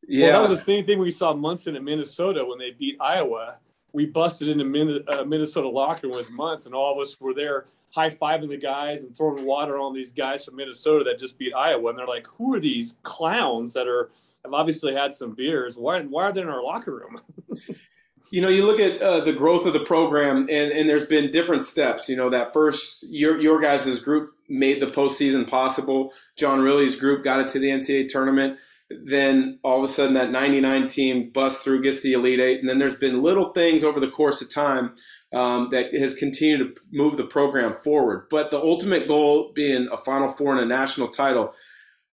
[0.09, 2.97] Yeah, well, that was the same thing we saw Monson in Minnesota when they beat
[2.99, 3.57] Iowa.
[3.93, 7.65] We busted into uh, Minnesota locker room with Monson, and all of us were there
[7.93, 11.53] high fiving the guys and throwing water on these guys from Minnesota that just beat
[11.53, 11.89] Iowa.
[11.89, 14.09] And they're like, who are these clowns that are
[14.43, 15.77] have obviously had some beers?
[15.77, 17.21] Why, why are they in our locker room?
[18.31, 21.31] you know, you look at uh, the growth of the program, and, and there's been
[21.31, 22.07] different steps.
[22.09, 26.13] You know, that first your your guys' group made the postseason possible.
[26.35, 28.59] John Riley's group got it to the NCAA tournament.
[29.05, 32.69] Then all of a sudden, that '99 team busts through, gets the Elite Eight, and
[32.69, 34.95] then there's been little things over the course of time
[35.33, 38.27] um, that has continued to move the program forward.
[38.31, 41.53] But the ultimate goal being a Final Four and a national title.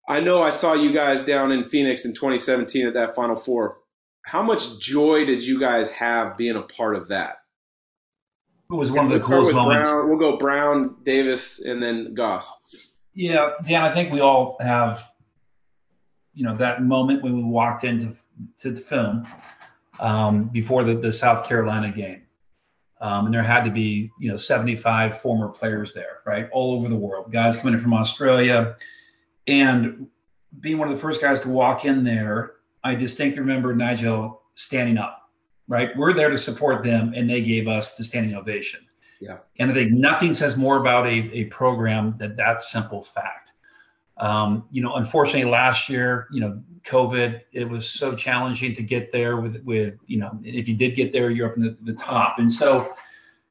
[0.07, 3.77] I know I saw you guys down in Phoenix in 2017 at that Final Four.
[4.25, 7.37] How much joy did you guys have being a part of that?
[8.69, 9.91] It was one of the coolest moments.
[9.91, 12.51] Brown, we'll go Brown, Davis, and then Goss.
[13.13, 15.03] Yeah, Dan, I think we all have,
[16.35, 18.15] you know, that moment when we walked into
[18.57, 19.25] to the film
[19.99, 22.21] um, before the, the South Carolina game.
[23.01, 26.49] Um, and there had to be, you know, 75 former players there, right?
[26.51, 27.31] All over the world.
[27.31, 28.77] Guys coming in from Australia.
[29.47, 30.07] And
[30.59, 34.97] being one of the first guys to walk in there, I distinctly remember Nigel standing
[34.97, 35.29] up,
[35.67, 35.95] right?
[35.95, 38.81] We're there to support them, and they gave us the standing ovation.
[39.19, 39.37] Yeah.
[39.59, 43.44] And I think nothing says more about a, a program than that simple fact.
[44.17, 49.11] Um, you know, unfortunately, last year, you know, COVID, it was so challenging to get
[49.11, 51.93] there with, with you know, if you did get there, you're up in the, the
[51.93, 52.39] top.
[52.39, 52.93] And so,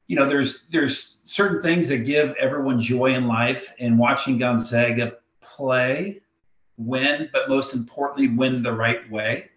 [0.07, 5.17] you know, there's there's certain things that give everyone joy in life, and watching Gonzaga
[5.41, 6.21] play,
[6.77, 9.49] win, but most importantly, win the right way.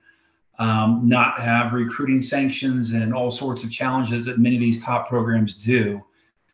[0.58, 5.08] Um, not have recruiting sanctions and all sorts of challenges that many of these top
[5.08, 6.04] programs do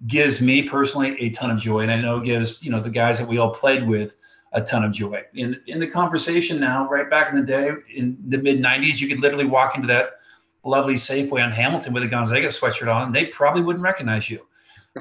[0.06, 2.90] gives me personally a ton of joy and i know it gives you know the
[2.90, 4.16] guys that we all played with
[4.54, 5.22] a ton of joy.
[5.34, 9.08] In in the conversation now, right back in the day, in the mid '90s, you
[9.08, 10.20] could literally walk into that
[10.64, 14.46] lovely Safeway on Hamilton with a Gonzaga sweatshirt on, they probably wouldn't recognize you.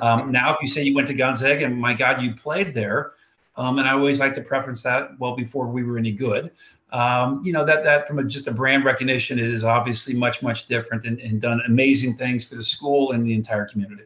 [0.01, 3.13] Um, now, if you say you went to Gonzaga, and my God, you played there,
[3.55, 6.51] um, and I always like to preference that well before we were any good.
[6.91, 10.67] Um, you know that that from a, just a brand recognition is obviously much much
[10.67, 14.03] different and, and done amazing things for the school and the entire community.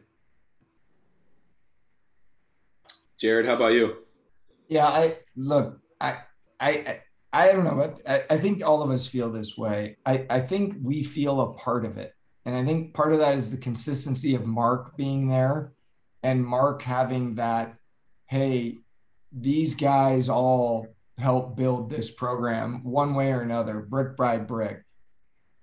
[3.18, 4.06] Jared, how about you?
[4.68, 6.18] Yeah, I look, I,
[6.60, 7.00] I,
[7.32, 9.96] I don't know, but I, I think all of us feel this way.
[10.04, 12.14] I, I think we feel a part of it.
[12.44, 15.72] And I think part of that is the consistency of Mark being there
[16.22, 17.76] and Mark having that,
[18.26, 18.78] hey,
[19.32, 20.86] these guys all
[21.18, 24.82] help build this program one way or another, brick by brick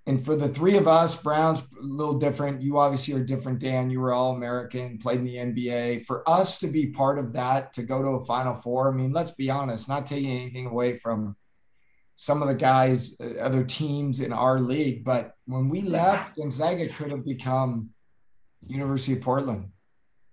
[0.07, 2.61] and for the three of us, Brown's a little different.
[2.61, 3.89] You obviously are different, Dan.
[3.89, 6.05] You were all American, played in the NBA.
[6.05, 9.11] For us to be part of that, to go to a Final Four, I mean,
[9.11, 11.35] let's be honest, not taking anything away from
[12.15, 16.87] some of the guys, uh, other teams in our league, but when we left, Gonzaga
[16.89, 17.89] could have become
[18.67, 19.69] University of Portland,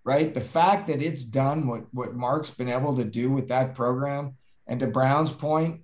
[0.05, 0.35] right?
[0.35, 4.37] The fact that it's done what what Mark's been able to do with that program,
[4.67, 5.81] and to Brown's point,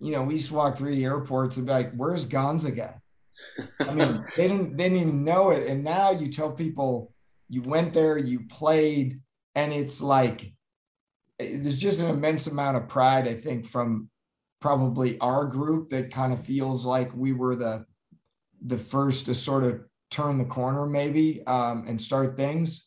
[0.00, 3.02] you know, we used to walk through the airports and be like, "Where's Gonzaga?"
[3.80, 7.12] I mean, they didn't they didn't even know it, and now you tell people
[7.48, 9.20] you went there, you played,
[9.54, 10.52] and it's like
[11.38, 13.26] there's just an immense amount of pride.
[13.26, 14.10] I think from
[14.60, 17.84] probably our group that kind of feels like we were the
[18.66, 19.80] the first to sort of
[20.10, 22.86] turn the corner, maybe, um, and start things.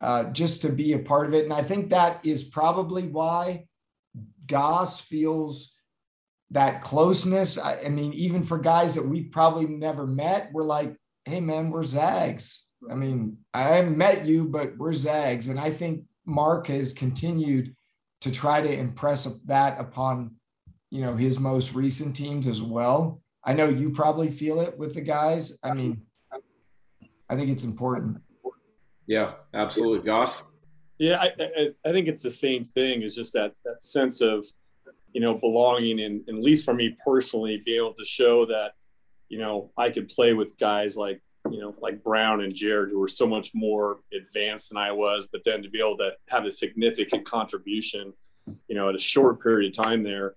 [0.00, 3.66] Uh, just to be a part of it, and I think that is probably why
[4.46, 5.76] Goss feels
[6.52, 7.58] that closeness.
[7.58, 11.70] I, I, mean, even for guys that we probably never met, we're like, hey, man,
[11.70, 12.64] we're Zags.
[12.90, 15.48] I mean, I haven't met you, but we're Zags.
[15.48, 17.74] And I think Mark has continued
[18.20, 20.36] to try to impress that upon,
[20.90, 23.20] you know, his most recent teams as well.
[23.44, 25.52] I know you probably feel it with the guys.
[25.62, 26.02] I mean,
[27.28, 28.18] I think it's important.
[29.06, 30.04] Yeah, absolutely.
[30.04, 30.44] Goss?
[30.98, 33.02] Yeah, I, I, I think it's the same thing.
[33.02, 34.44] Is just that that sense of
[35.12, 38.72] you know, belonging and, at least for me personally, be able to show that,
[39.28, 42.98] you know, I could play with guys like, you know, like Brown and Jared, who
[42.98, 46.44] were so much more advanced than I was, but then to be able to have
[46.44, 48.12] a significant contribution,
[48.68, 50.34] you know, at a short period of time there.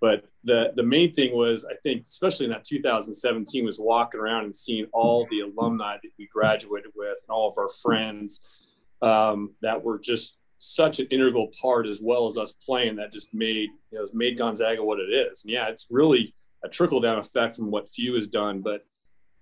[0.00, 4.44] But the the main thing was, I think, especially in that 2017, was walking around
[4.44, 8.40] and seeing all the alumni that we graduated with and all of our friends
[9.02, 13.32] um, that were just such an integral part as well as us playing that just
[13.32, 15.44] made you know has made Gonzaga what it is.
[15.44, 16.34] And yeah, it's really
[16.64, 18.82] a trickle down effect from what Few has done, but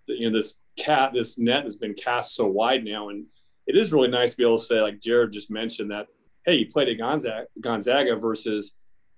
[0.06, 3.26] you know this cat this net has been cast so wide now, and
[3.66, 6.06] it is really nice to be able to say, like Jared just mentioned, that
[6.44, 8.74] hey, you played at Gonzaga, Gonzaga versus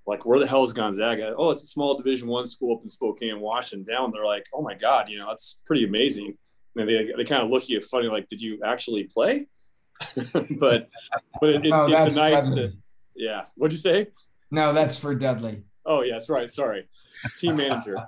[0.06, 1.34] like where the hell is Gonzaga?
[1.36, 3.92] Oh, it's a small Division One school up in Spokane, Washington.
[3.92, 6.36] Down, they're like, oh my god, you know, that's pretty amazing.
[6.76, 9.46] And they they kind of look at you funny, like, did you actually play?
[10.58, 10.88] but
[11.40, 12.72] but it, it's, oh, it's a nice, to,
[13.14, 13.44] yeah.
[13.56, 14.08] What'd you say?
[14.50, 15.62] No, that's for Dudley.
[15.84, 16.50] Oh, yeah, that's right.
[16.50, 16.88] Sorry,
[17.38, 17.96] team manager.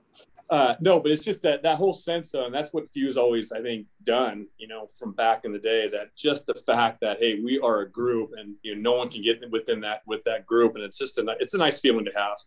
[0.50, 3.52] Uh, no, but it's just that that whole sense of, and that's what Few's always,
[3.52, 4.48] I think, done.
[4.58, 7.82] You know, from back in the day, that just the fact that hey, we are
[7.82, 10.82] a group, and you know, no one can get within that with that group, and
[10.82, 12.38] it's just a it's a nice feeling to have.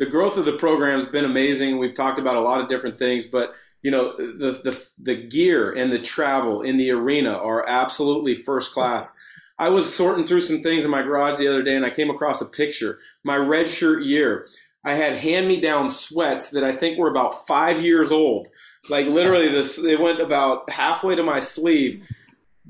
[0.00, 1.78] The growth of the program has been amazing.
[1.78, 5.72] We've talked about a lot of different things, but you know, the the the gear
[5.72, 9.12] and the travel in the arena are absolutely first class.
[9.58, 12.10] I was sorting through some things in my garage the other day, and I came
[12.10, 12.98] across a picture.
[13.24, 14.46] My red shirt year
[14.84, 18.48] I had hand me down sweats that I think were about five years old.
[18.88, 22.06] Like literally, this it went about halfway to my sleeve.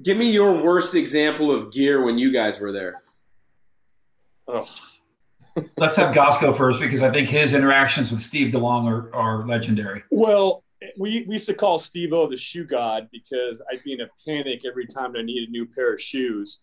[0.03, 3.01] Give me your worst example of gear when you guys were there.
[4.49, 4.69] Oh.
[5.77, 10.03] Let's have Gosco first because I think his interactions with Steve DeLong are, are legendary.
[10.11, 10.65] Well,
[10.99, 14.09] we, we used to call Steve O the shoe god because I'd be in a
[14.27, 16.61] panic every time I needed a new pair of shoes.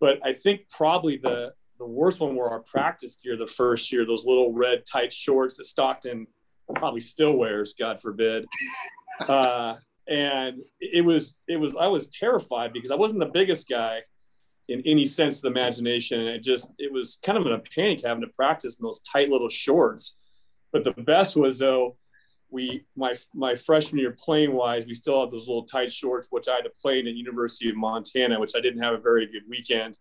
[0.00, 4.06] But I think probably the the worst one were our practice gear the first year,
[4.06, 6.26] those little red tight shorts that Stockton
[6.74, 8.46] probably still wears, God forbid.
[9.20, 9.74] Uh,
[10.08, 14.00] and it was, it was, I was terrified because I wasn't the biggest guy
[14.68, 16.20] in any sense of the imagination.
[16.20, 19.00] And it just, it was kind of in a panic having to practice in those
[19.00, 20.16] tight little shorts.
[20.72, 21.96] But the best was though,
[22.50, 26.48] we, my, my freshman year playing wise, we still had those little tight shorts, which
[26.48, 29.26] I had to play in at University of Montana, which I didn't have a very
[29.26, 29.98] good weekend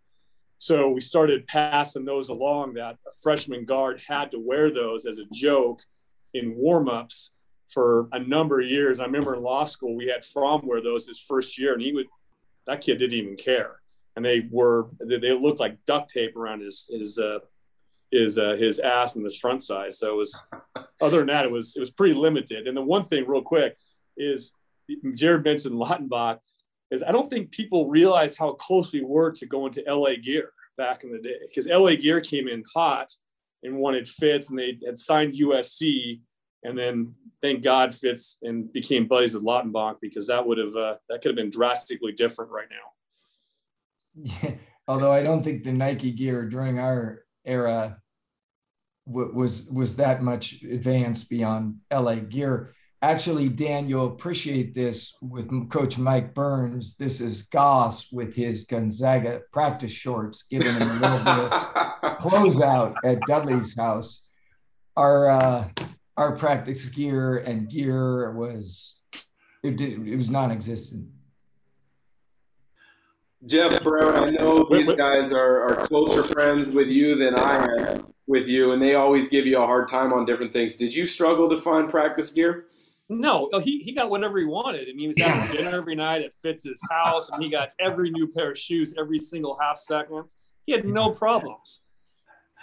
[0.64, 5.18] so we started passing those along that a freshman guard had to wear those as
[5.18, 5.82] a joke
[6.34, 7.32] in warmups
[7.70, 9.02] for a number of years.
[9.02, 11.92] I remember in law school, we had Frahm wear those his first year, and he
[11.92, 12.06] would,
[12.66, 13.82] that kid didn't even care.
[14.16, 17.40] And they were, they looked like duct tape around his, his, uh,
[18.14, 19.94] his, uh, his ass and his front side.
[19.94, 20.44] So it was,
[21.02, 22.68] other than that, it was, it was pretty limited.
[22.68, 23.76] And the one thing real quick
[24.18, 24.54] is
[25.16, 26.40] Jared mentioned Lautenbach
[26.92, 30.52] is I don't think people realize how close we were to going to LA Gear
[30.78, 33.12] back in the day because LA Gear came in hot
[33.64, 36.22] and wanted Fitz and they had signed USC
[36.64, 40.96] and then thank God Fitz and became buddies with Lautenbach because that would have uh,
[41.10, 44.32] that could have been drastically different right now.
[44.42, 44.56] Yeah.
[44.88, 48.02] Although I don't think the Nike gear during our era
[49.06, 52.74] was was that much advanced beyond LA Gear.
[53.02, 56.96] Actually, Dan, you'll appreciate this with Coach Mike Burns.
[56.96, 61.52] This is Goss with his Gonzaga practice shorts, giving him a little bit of
[62.20, 64.26] closeout at Dudley's house.
[64.96, 65.70] Our uh,
[66.16, 68.98] our practice gear and gear was
[69.64, 71.08] it, did, it was non-existent.
[73.46, 78.14] Jeff Brown, I know these guys are, are closer friends with you than I am
[78.26, 80.76] with you, and they always give you a hard time on different things.
[80.76, 82.68] Did you struggle to find practice gear?
[83.10, 84.88] No, oh, he, he got whatever he wanted.
[84.88, 88.28] and he was having dinner every night at Fitz's house, and he got every new
[88.28, 90.30] pair of shoes every single half second.
[90.66, 91.82] He had no problems.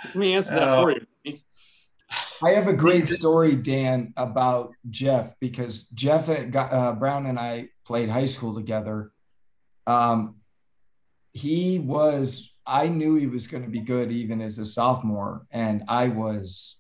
[0.06, 1.38] Let me answer that for you.
[2.42, 8.08] I have a great story, Dan, about Jeff because Jeff uh, Brown and I played
[8.08, 9.12] high school together.
[9.86, 10.39] Um,
[11.32, 15.84] he was, I knew he was going to be good even as a sophomore, and
[15.88, 16.78] I was,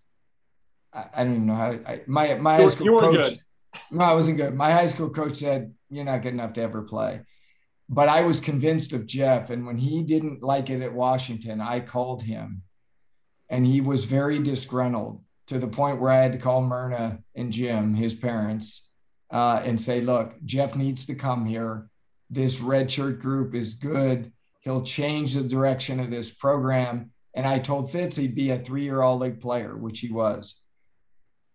[0.92, 1.70] I, I don't even know how.
[1.86, 3.40] I, my my high school you were coach, good.
[3.90, 4.54] No, I wasn't good.
[4.54, 7.20] My high school coach said, You're not good enough to ever play.
[7.88, 9.50] But I was convinced of Jeff.
[9.50, 12.62] And when he didn't like it at Washington, I called him
[13.50, 17.52] and he was very disgruntled to the point where I had to call Myrna and
[17.52, 18.88] Jim, his parents,
[19.30, 21.88] uh, and say, Look, Jeff needs to come here.
[22.30, 24.32] This red shirt group is good.
[24.60, 27.10] He'll change the direction of this program.
[27.34, 30.60] And I told Fitz he'd be a three year all league player, which he was.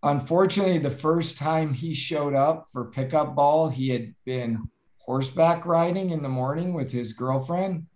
[0.03, 6.11] Unfortunately, the first time he showed up for pickup ball, he had been horseback riding
[6.11, 7.87] in the morning with his girlfriend.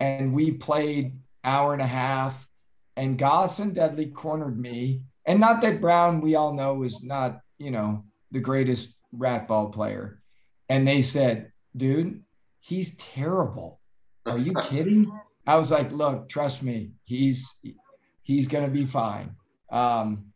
[0.00, 2.46] And we played hour and a half.
[2.96, 5.02] And Goss and Dudley cornered me.
[5.26, 9.68] And not that Brown, we all know, is not, you know, the greatest rat ball
[9.68, 10.20] player.
[10.68, 12.22] And they said, dude,
[12.60, 13.80] he's terrible.
[14.30, 15.10] Are you kidding?
[15.46, 17.56] I was like, look, trust me, he's
[18.22, 19.34] he's gonna be fine.
[19.70, 20.32] Um,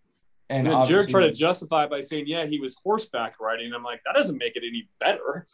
[0.49, 3.83] and, and then Jared tried to justify by saying, "Yeah, he was horseback riding." I'm
[3.83, 5.47] like, that doesn't make it any better.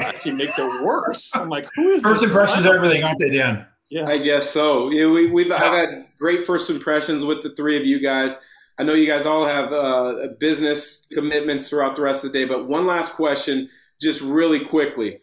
[0.00, 1.30] actually makes it worse.
[1.34, 2.64] I'm like, who is first impressions?
[2.64, 3.66] Everything, aren't they, Dan?
[3.88, 4.90] Yeah, I guess so.
[4.90, 8.40] Yeah, we, we've I've had great first impressions with the three of you guys.
[8.78, 12.44] I know you guys all have uh, business commitments throughout the rest of the day,
[12.44, 13.68] but one last question,
[14.00, 15.20] just really quickly.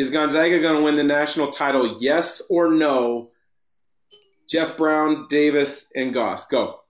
[0.00, 1.98] Is Gonzaga going to win the national title?
[2.00, 3.32] Yes or no?
[4.48, 6.48] Jeff Brown, Davis, and Goss.
[6.48, 6.80] Go.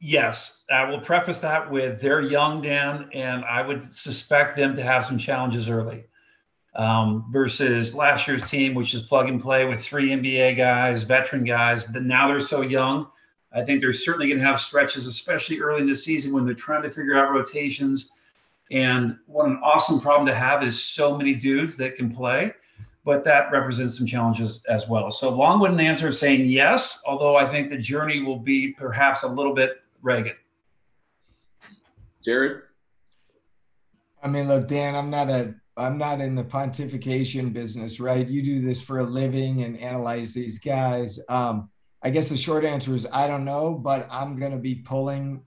[0.00, 4.82] Yes, I will preface that with they're young, Dan, and I would suspect them to
[4.82, 6.06] have some challenges early.
[6.74, 11.44] Um, versus last year's team, which is plug and play with three NBA guys, veteran
[11.44, 11.86] guys.
[11.86, 13.06] That now they're so young.
[13.52, 16.52] I think they're certainly going to have stretches, especially early in the season when they're
[16.52, 18.10] trying to figure out rotations.
[18.70, 22.52] And what an awesome problem to have is so many dudes that can play,
[23.04, 25.10] but that represents some challenges as well.
[25.10, 29.54] So long-winded answer saying yes, although I think the journey will be perhaps a little
[29.54, 30.36] bit ragged.
[32.24, 32.62] Jared?
[34.22, 38.26] I mean, look, Dan, I'm not a I'm not in the pontification business, right?
[38.26, 41.18] You do this for a living and analyze these guys.
[41.28, 41.68] Um,
[42.02, 45.42] I guess the short answer is I don't know, but I'm going to be pulling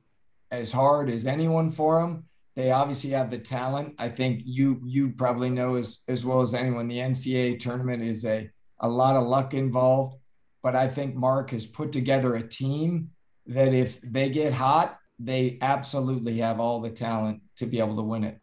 [0.51, 2.25] as hard as anyone for them.
[2.57, 3.93] They obviously have the talent.
[3.99, 6.87] I think you you probably know as as well as anyone.
[6.87, 8.49] The NCAA tournament is a
[8.79, 10.17] a lot of luck involved,
[10.63, 13.11] but I think Mark has put together a team
[13.45, 18.01] that if they get hot, they absolutely have all the talent to be able to
[18.01, 18.39] win it.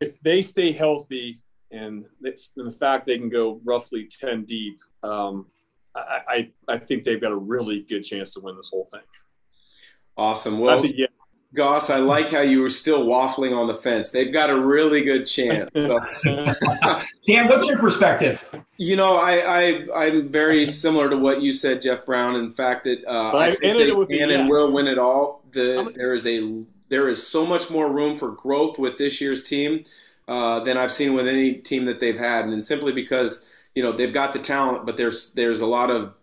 [0.00, 1.42] If they stay healthy
[1.72, 5.46] and the fact they can go roughly 10 deep, um,
[5.94, 9.02] I, I, I, think they've got a really good chance to win this whole thing.
[10.16, 10.58] Awesome.
[10.58, 11.06] Well, think, yeah.
[11.52, 14.10] Goss, I like how you were still waffling on the fence.
[14.10, 15.68] They've got a really good chance.
[15.74, 15.98] So.
[17.26, 18.44] Dan, what's your perspective?
[18.76, 22.36] You know, I, I am very similar to what you said, Jeff Brown.
[22.36, 25.42] In fact, that uh, I, think they can and will win it all.
[25.50, 29.42] The there is a there is so much more room for growth with this year's
[29.42, 29.84] team
[30.28, 33.90] uh, than I've seen with any team that they've had, and simply because you know
[33.90, 36.14] they've got the talent, but there's there's a lot of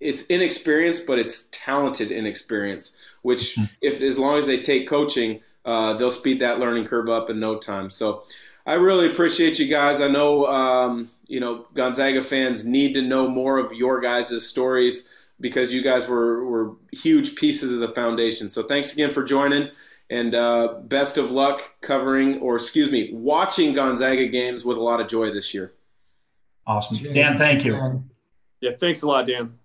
[0.00, 2.96] it's inexperience, but it's talented inexperience.
[3.24, 3.64] Which, mm-hmm.
[3.80, 7.40] if as long as they take coaching, uh, they'll speed that learning curve up in
[7.40, 7.88] no time.
[7.88, 8.22] So
[8.66, 10.00] I really appreciate you guys.
[10.00, 15.08] I know um, you know Gonzaga fans need to know more of your guys' stories
[15.40, 18.48] because you guys were were huge pieces of the foundation.
[18.48, 19.70] So thanks again for joining,
[20.10, 25.00] and uh, best of luck covering, or excuse me, watching Gonzaga games with a lot
[25.00, 25.72] of joy this year.
[26.66, 27.36] Awesome, Dan.
[27.38, 28.04] Thank you.
[28.60, 29.58] Yeah, thanks a lot, Dan.